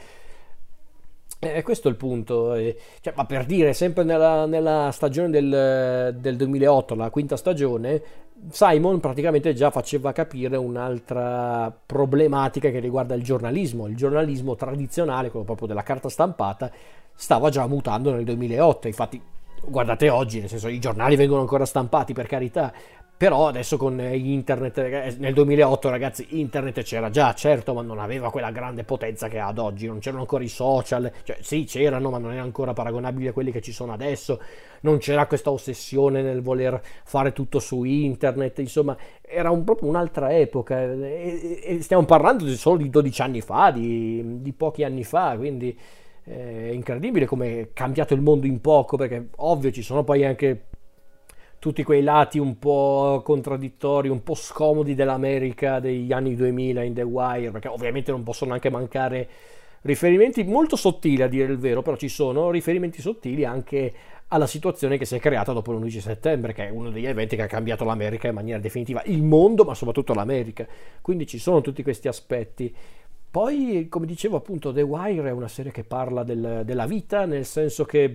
[1.43, 2.55] E questo è il punto,
[3.01, 8.03] cioè, ma per dire, sempre nella, nella stagione del, del, 2008, la quinta stagione,
[8.49, 13.86] Simon praticamente già faceva capire un'altra problematica che riguarda il giornalismo.
[13.86, 16.70] Il giornalismo tradizionale, quello proprio della carta stampata,
[17.14, 18.86] stava già mutando nel 2008.
[18.86, 19.20] Infatti,
[19.64, 22.72] guardate oggi, nel senso, i giornali vengono ancora stampati per carità,
[23.21, 28.31] però adesso con internet, eh, nel 2008 ragazzi, internet c'era già, certo, ma non aveva
[28.31, 32.09] quella grande potenza che ha ad oggi, non c'erano ancora i social, cioè sì c'erano,
[32.09, 34.41] ma non erano ancora paragonabili a quelli che ci sono adesso,
[34.81, 40.35] non c'era questa ossessione nel voler fare tutto su internet, insomma, era un, proprio un'altra
[40.35, 45.05] epoca e, e, stiamo parlando di solo di 12 anni fa, di, di pochi anni
[45.05, 45.79] fa, quindi
[46.25, 50.25] eh, è incredibile come è cambiato il mondo in poco, perché ovvio ci sono poi
[50.25, 50.68] anche
[51.61, 57.02] tutti quei lati un po' contraddittori, un po' scomodi dell'America degli anni 2000 in The
[57.02, 59.28] Wire, perché ovviamente non possono neanche mancare
[59.82, 63.92] riferimenti molto sottili a dire il vero, però ci sono riferimenti sottili anche
[64.28, 67.42] alla situazione che si è creata dopo l'11 settembre, che è uno degli eventi che
[67.42, 70.66] ha cambiato l'America in maniera definitiva, il mondo, ma soprattutto l'America.
[71.02, 72.74] Quindi ci sono tutti questi aspetti.
[73.30, 77.44] Poi, come dicevo appunto, The Wire è una serie che parla del, della vita, nel
[77.44, 78.11] senso che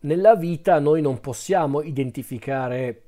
[0.00, 3.02] nella vita noi non possiamo identificare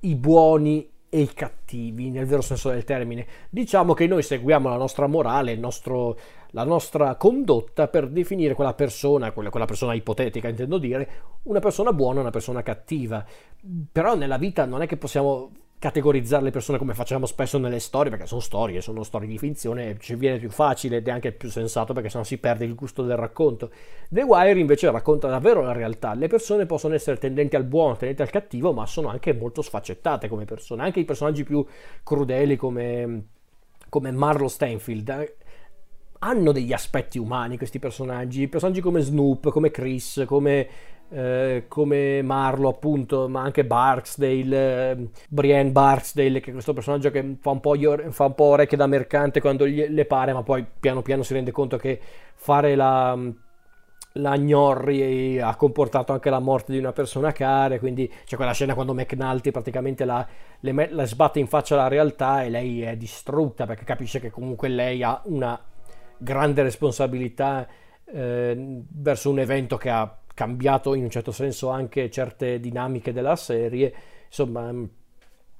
[0.00, 3.26] i buoni e i cattivi, nel vero senso del termine.
[3.48, 6.18] Diciamo che noi seguiamo la nostra morale, nostro,
[6.50, 11.10] la nostra condotta per definire quella persona, quella, quella, persona ipotetica intendo dire,
[11.44, 13.24] una persona buona e una persona cattiva.
[13.92, 18.10] Però nella vita non è che possiamo categorizzare le persone come facciamo spesso nelle storie,
[18.10, 21.50] perché sono storie, sono storie di finzione, ci viene più facile ed è anche più
[21.50, 23.70] sensato perché sennò si perde il gusto del racconto.
[24.08, 28.22] The Wire invece racconta davvero la realtà, le persone possono essere tendenti al buono, tendenti
[28.22, 31.64] al cattivo, ma sono anche molto sfaccettate come persone, anche i personaggi più
[32.02, 33.26] crudeli come,
[33.88, 35.36] come Marlo Stanfield eh,
[36.20, 40.68] hanno degli aspetti umani questi personaggi, personaggi come Snoop, come Chris, come
[41.14, 47.36] eh, come Marlo appunto, ma anche Barksdale, eh, Brienne Barksdale, che è questo personaggio che
[47.40, 47.74] fa un po',
[48.10, 51.32] fa un po orecchie da mercante quando gli, le pare, ma poi piano piano si
[51.32, 52.00] rende conto che
[52.34, 53.16] fare la,
[54.14, 58.74] la Gnorri ha comportato anche la morte di una persona cara, quindi c'è quella scena
[58.74, 60.26] quando McNulty praticamente la,
[60.58, 64.66] le, la sbatte in faccia alla realtà e lei è distrutta perché capisce che comunque
[64.66, 65.56] lei ha una
[66.18, 67.68] grande responsabilità
[68.06, 73.36] eh, verso un evento che ha cambiato in un certo senso anche certe dinamiche della
[73.36, 73.94] serie.
[74.26, 74.84] Insomma, mm,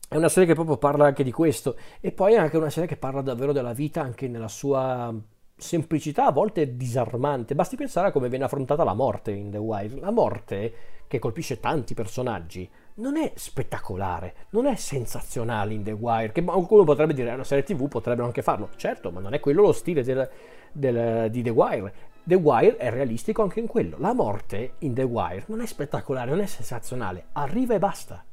[0.09, 1.77] è una serie che proprio parla anche di questo.
[2.01, 5.15] E poi è anche una serie che parla davvero della vita anche nella sua
[5.57, 7.55] semplicità, a volte disarmante.
[7.55, 10.01] Basti pensare a come viene affrontata la morte in The Wire.
[10.01, 10.73] La morte,
[11.07, 16.85] che colpisce tanti personaggi, non è spettacolare, non è sensazionale in The Wire, che qualcuno
[16.85, 18.71] potrebbe dire è una serie tv, potrebbero anche farlo.
[18.77, 20.29] Certo, ma non è quello lo stile del,
[20.73, 21.93] del, di The Wire.
[22.27, 23.97] The Wire è realistico anche in quello.
[23.99, 28.25] La morte in The Wire non è spettacolare, non è sensazionale, arriva e basta.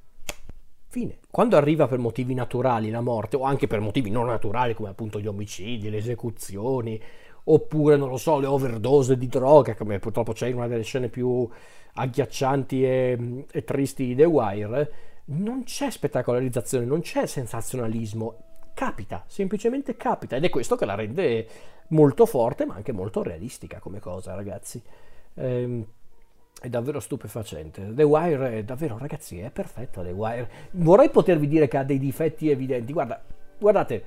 [0.87, 1.19] Fine.
[1.29, 5.19] Quando arriva per motivi naturali la morte, o anche per motivi non naturali come appunto
[5.19, 7.01] gli omicidi, le esecuzioni,
[7.43, 11.09] oppure non lo so, le overdose di droga, come purtroppo c'è in una delle scene
[11.09, 11.49] più
[11.93, 14.93] agghiaccianti e, e tristi di The Wire,
[15.25, 21.47] non c'è spettacolarizzazione, non c'è sensazionalismo, capita, semplicemente capita ed è questo che la rende
[21.91, 24.81] molto forte ma anche molto realistica come cosa ragazzi.
[25.35, 25.85] Ehm,
[26.61, 27.93] è davvero stupefacente.
[27.93, 30.49] The Wire è davvero, ragazzi, è perfetta The Wire.
[30.71, 32.93] Vorrei potervi dire che ha dei difetti evidenti.
[32.93, 33.19] Guarda,
[33.57, 34.03] guardate,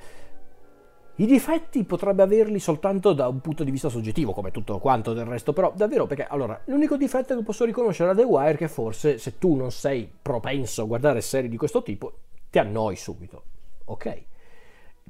[1.16, 5.24] i difetti potrebbe averli soltanto da un punto di vista soggettivo, come tutto quanto del
[5.24, 8.68] resto, però davvero perché allora l'unico difetto che posso riconoscere a The Wire è che
[8.68, 12.12] forse se tu non sei propenso a guardare serie di questo tipo,
[12.50, 13.42] ti annoi subito.
[13.86, 14.22] Ok?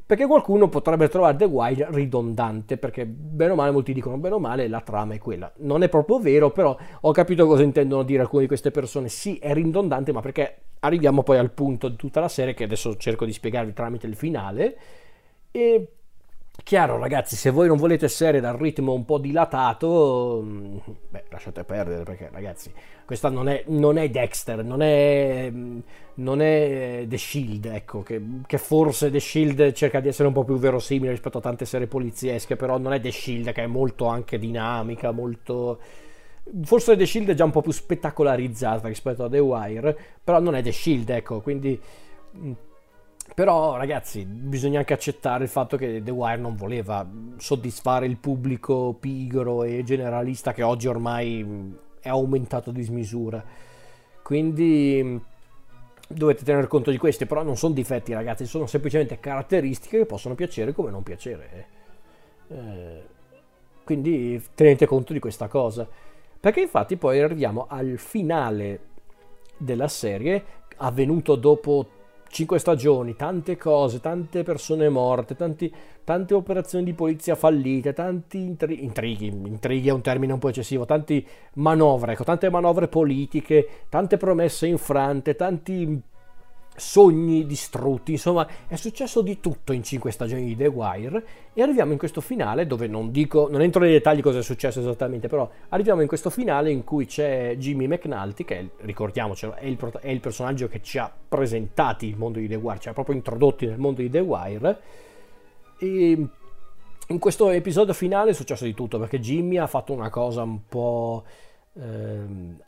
[0.07, 4.39] Perché qualcuno potrebbe trovare The Wire ridondante, perché bene o male molti dicono bene o
[4.39, 5.51] male la trama è quella.
[5.59, 9.09] Non è proprio vero, però ho capito cosa intendono dire alcune di queste persone.
[9.09, 12.97] Sì, è ridondante, ma perché arriviamo poi al punto di tutta la serie che adesso
[12.97, 14.77] cerco di spiegarvi tramite il finale.
[15.51, 15.89] E
[16.63, 20.77] Chiaro ragazzi, se voi non volete serie dal ritmo un po' dilatato, mm,
[21.11, 22.73] beh, lasciate perdere perché ragazzi,
[23.05, 25.79] questa non è, non è Dexter, non è, mm,
[26.15, 30.45] non è, The Shield, ecco, che, che, forse The Shield cerca di essere un po'
[30.45, 34.07] più verosimile rispetto a tante serie poliziesche, però non è The Shield che è molto
[34.07, 35.79] anche dinamica, molto...
[36.63, 40.55] Forse The Shield è già un po' più spettacolarizzata rispetto a The Wire, però non
[40.55, 41.79] è The Shield, ecco, quindi
[42.39, 42.53] mm,
[43.35, 47.05] però ragazzi, bisogna anche accettare il fatto che The Wire non voleva
[47.37, 53.45] soddisfare il pubblico pigro e generalista che oggi ormai è aumentato di smisura.
[54.23, 55.21] Quindi
[56.07, 60.37] dovete tener conto di questi, però non sono difetti ragazzi, sono semplicemente caratteristiche che possono
[60.37, 61.67] piacere come non piacere.
[62.49, 63.03] Eh,
[63.83, 65.89] Quindi tenete conto di questa cosa.
[66.39, 68.81] Perché infatti poi arriviamo al finale
[69.57, 70.45] della serie,
[70.77, 71.87] avvenuto dopo
[72.35, 75.73] cinque stagioni, tante cose, tante persone morte, tanti,
[76.03, 80.85] tante operazioni di polizia fallite, tanti intri- intrighi, intrighi è un termine un po' eccessivo,
[80.85, 81.25] tanti
[81.55, 86.03] manovre, ecco, tante manovre politiche, tante promesse infrante, tanti
[86.77, 91.93] sogni distrutti, insomma è successo di tutto in cinque stagioni di The Wire e arriviamo
[91.93, 95.49] in questo finale dove non dico, non entro nei dettagli cosa è successo esattamente, però
[95.69, 100.21] arriviamo in questo finale in cui c'è Jimmy McNulty che ricordiamocelo è il, è il
[100.21, 103.79] personaggio che ci ha presentati il mondo di The Wire, ci ha proprio introdotti nel
[103.79, 104.81] mondo di The Wire.
[105.79, 106.27] E
[107.09, 110.67] in questo episodio finale è successo di tutto perché Jimmy ha fatto una cosa un
[110.67, 111.25] po'
[111.77, 112.27] eh,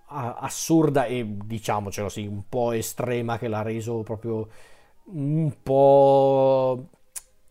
[0.09, 4.49] assurda e diciamocelo sì, un po' estrema che l'ha reso proprio
[5.05, 6.89] un po'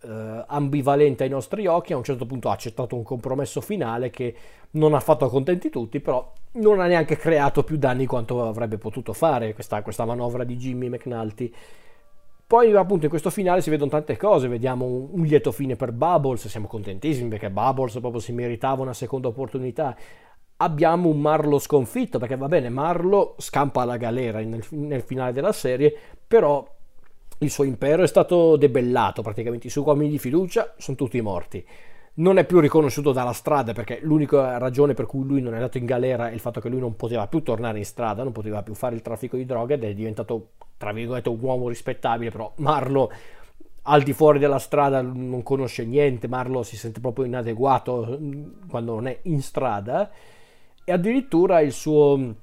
[0.01, 1.93] eh, ambivalente ai nostri occhi.
[1.93, 4.35] A un certo punto ha accettato un compromesso finale che
[4.71, 9.13] non ha fatto contenti tutti, però non ha neanche creato più danni quanto avrebbe potuto
[9.13, 11.53] fare questa, questa manovra di Jimmy McNulty.
[12.47, 16.47] Poi appunto in questo finale si vedono tante cose, vediamo un, lieto fine per Bubbles,
[16.47, 19.95] siamo contentissimi perché Bubbles proprio si meritava una seconda opportunità
[20.57, 25.51] abbiamo un Marlo sconfitto, perché va bene, Marlo scampa alla galera nel, nel, finale della
[25.51, 25.93] serie,
[26.25, 26.65] però
[27.39, 31.65] il suo impero è stato debellato, praticamente i suoi uomini di fiducia sono tutti morti.
[32.17, 35.77] Non è più riconosciuto dalla strada perché l'unica ragione per cui lui non è andato
[35.77, 38.63] in galera è il fatto che lui non poteva più tornare in strada, non poteva
[38.63, 42.53] più fare il traffico di droga ed è diventato, tra virgolette, un uomo rispettabile, però
[42.57, 43.11] Marlo
[43.87, 48.17] al di fuori della strada non conosce niente, Marlo si sente proprio inadeguato
[48.69, 50.09] quando non è in strada
[50.85, 52.35] e addirittura suo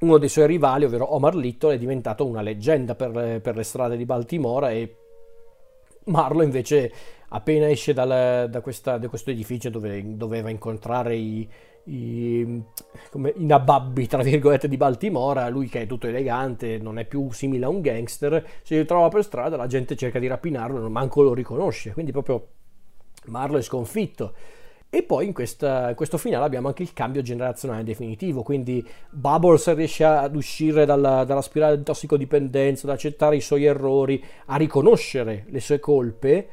[0.00, 3.96] uno dei suoi rivali, ovvero Omar Little, è diventato una leggenda per, per le strade
[3.96, 4.96] di Baltimora e
[6.04, 6.92] Marlo invece
[7.28, 11.48] appena esce dal, da, questa, da, questo edificio dove doveva incontrare i,
[11.84, 12.62] i,
[13.10, 17.30] come, i nababbi tra virgolette di Baltimora, lui che è tutto elegante, non è più
[17.32, 21.22] simile a un gangster, si ritrova per strada, la gente cerca di rapinarlo, non manco
[21.22, 22.46] lo riconosce, quindi proprio
[23.26, 24.34] Marlo è sconfitto.
[24.92, 30.02] E poi in, questa, questo finale abbiamo anche il cambio generazionale definitivo, quindi Bubbles riesce
[30.02, 35.60] ad uscire dalla, dalla spirale di tossicodipendenza, ad accettare i suoi errori, a riconoscere le
[35.60, 36.48] sue colpe.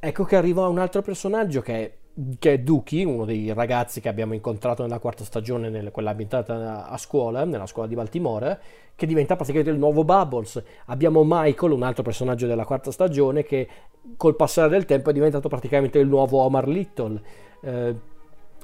[0.00, 1.92] Ecco che arriva un altro personaggio che è,
[2.38, 6.88] che è Duki, uno dei ragazzi che abbiamo incontrato nella quarta stagione, nel, quella ambientata
[6.88, 8.58] a scuola, nella scuola di Baltimora,
[8.96, 10.62] che diventa praticamente il nuovo Bubbles.
[10.86, 13.68] Abbiamo Michael, un altro personaggio della quarta stagione, che
[14.16, 17.20] col passare del tempo è diventato praticamente il nuovo Omar Little
[17.64, 17.94] eh,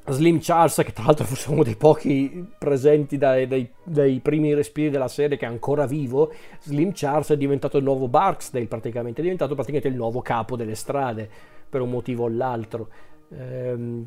[0.09, 4.90] Slim Charles, che tra l'altro è uno dei pochi presenti dai, dai, dai, primi respiri
[4.90, 6.32] della serie che è ancora vivo,
[6.62, 10.74] Slim Charles è diventato il nuovo Barksdale praticamente, è diventato praticamente il nuovo capo delle
[10.74, 11.28] strade
[11.68, 12.88] per un motivo o l'altro.
[13.30, 14.05] Eh,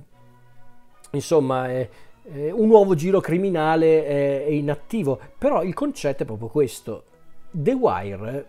[1.11, 1.89] insomma, è,
[2.23, 7.03] è un nuovo giro criminale è, è, inattivo, però il concetto è proprio questo.
[7.51, 8.47] The Wire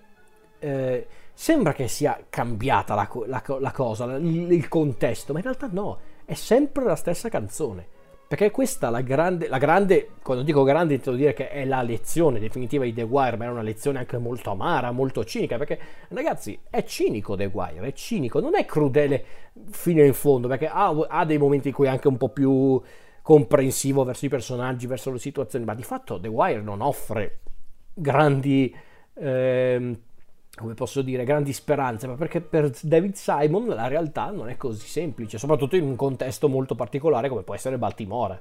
[0.58, 5.68] eh, sembra che sia cambiata la, la, la cosa, il, il contesto, ma in realtà
[5.70, 7.86] no è sempre la stessa canzone.
[8.26, 12.40] Perché questa la grande, la grande, quando dico grande intendo dire che è la lezione
[12.40, 16.58] definitiva di The Wire, ma è una lezione anche molto amara, molto cinica, perché ragazzi
[16.70, 19.24] è cinico The Wire, è cinico, non è crudele
[19.70, 22.80] fino in fondo, perché ha, ha dei momenti in cui è anche un po' più
[23.22, 27.40] comprensivo verso i personaggi, verso le situazioni, ma di fatto The Wire non offre
[27.92, 28.74] grandi...
[29.14, 29.98] Eh,
[30.56, 34.86] come posso dire, grandi speranze, ma perché per David Simon la realtà non è così
[34.86, 38.38] semplice, soprattutto in un contesto molto particolare come può essere Baltimora.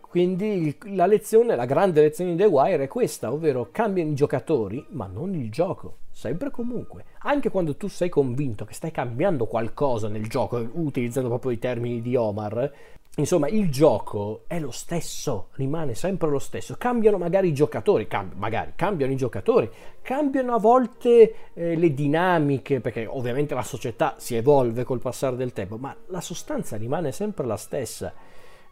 [0.00, 4.84] Quindi la lezione, la grande lezione di The Wire è questa, ovvero cambiano i giocatori,
[4.90, 7.04] ma non il gioco, sempre comunque.
[7.20, 12.00] Anche quando tu sei convinto che stai cambiando qualcosa nel gioco, utilizzando proprio i termini
[12.00, 12.72] di Omar,
[13.18, 16.76] Insomma, il gioco è lo stesso, rimane sempre lo stesso.
[16.78, 19.68] Cambiano magari i giocatori, cam- magari cambiano i giocatori,
[20.02, 25.52] cambiano a volte eh, le dinamiche, perché ovviamente la società si evolve col passare del
[25.52, 28.12] tempo, ma la sostanza rimane sempre la stessa.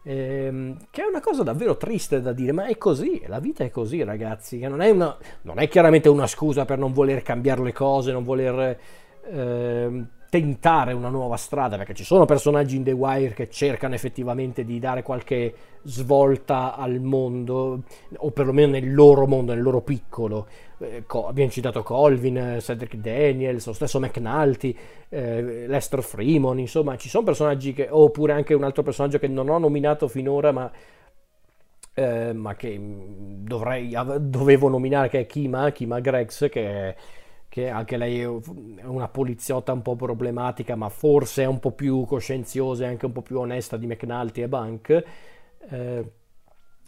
[0.03, 3.69] Ehm, che è una cosa davvero triste da dire, ma è così, la vita è
[3.69, 4.59] così, ragazzi.
[4.59, 8.23] Non è, una, non è chiaramente una scusa per non voler cambiare le cose, non
[8.23, 8.79] voler.
[9.29, 14.65] Eh, tentare una nuova strada, perché ci sono personaggi in The Wire che cercano effettivamente
[14.65, 15.53] di dare qualche
[15.83, 17.83] svolta al mondo,
[18.17, 20.47] o perlomeno nel loro mondo, nel loro piccolo.
[20.79, 24.75] Eh, abbiamo citato Colvin, Cedric Daniels, lo stesso McNulty,
[25.09, 29.49] eh, Lester Freeman, insomma, ci sono personaggi che, oppure anche un altro personaggio che non
[29.49, 30.71] ho nominato finora, ma
[31.97, 36.95] eh, ma che dovrei, dovevo nominare che è Kima, Kima Gregs, che
[37.57, 42.05] che anche lei è una poliziotta un po' problematica, ma forse è un po' più
[42.05, 45.03] coscienziosa e anche un po' più onesta di McNulty e Bank.
[45.67, 46.11] Eh,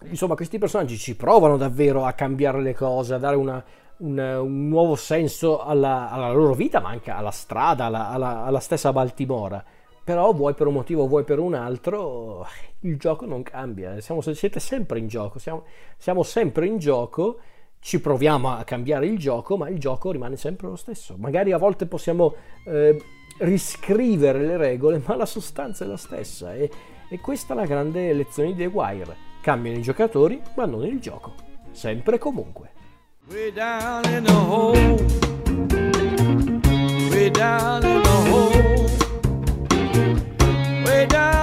[0.04, 3.64] insomma, questi personaggi ci provano davvero a cambiare le cose, a dare una,
[3.98, 8.60] un, un, nuovo senso alla, alla, loro vita, ma anche alla strada, alla, alla, alla
[8.60, 9.66] stessa Baltimora.
[10.04, 12.46] Però vuoi per un motivo o vuoi per un altro,
[12.82, 15.64] il gioco non cambia, siamo, siete sempre in gioco, siamo,
[15.98, 17.40] siamo, sempre in gioco,
[17.80, 21.16] ci proviamo a cambiare il gioco, ma il gioco rimane sempre lo stesso.
[21.18, 23.02] Magari a volte possiamo eh,
[23.40, 26.54] riscrivere le regole, ma la sostanza è la stessa.
[26.54, 26.70] E,
[27.10, 29.16] e questa è la grande lezione di The Wire.
[29.42, 31.34] Cambiano i giocatori, ma non il gioco.
[31.72, 32.72] Sempre e comunque.
[33.30, 34.78] Way down in the hole.
[37.10, 38.90] Way down in the hole.
[40.86, 41.39] Way down.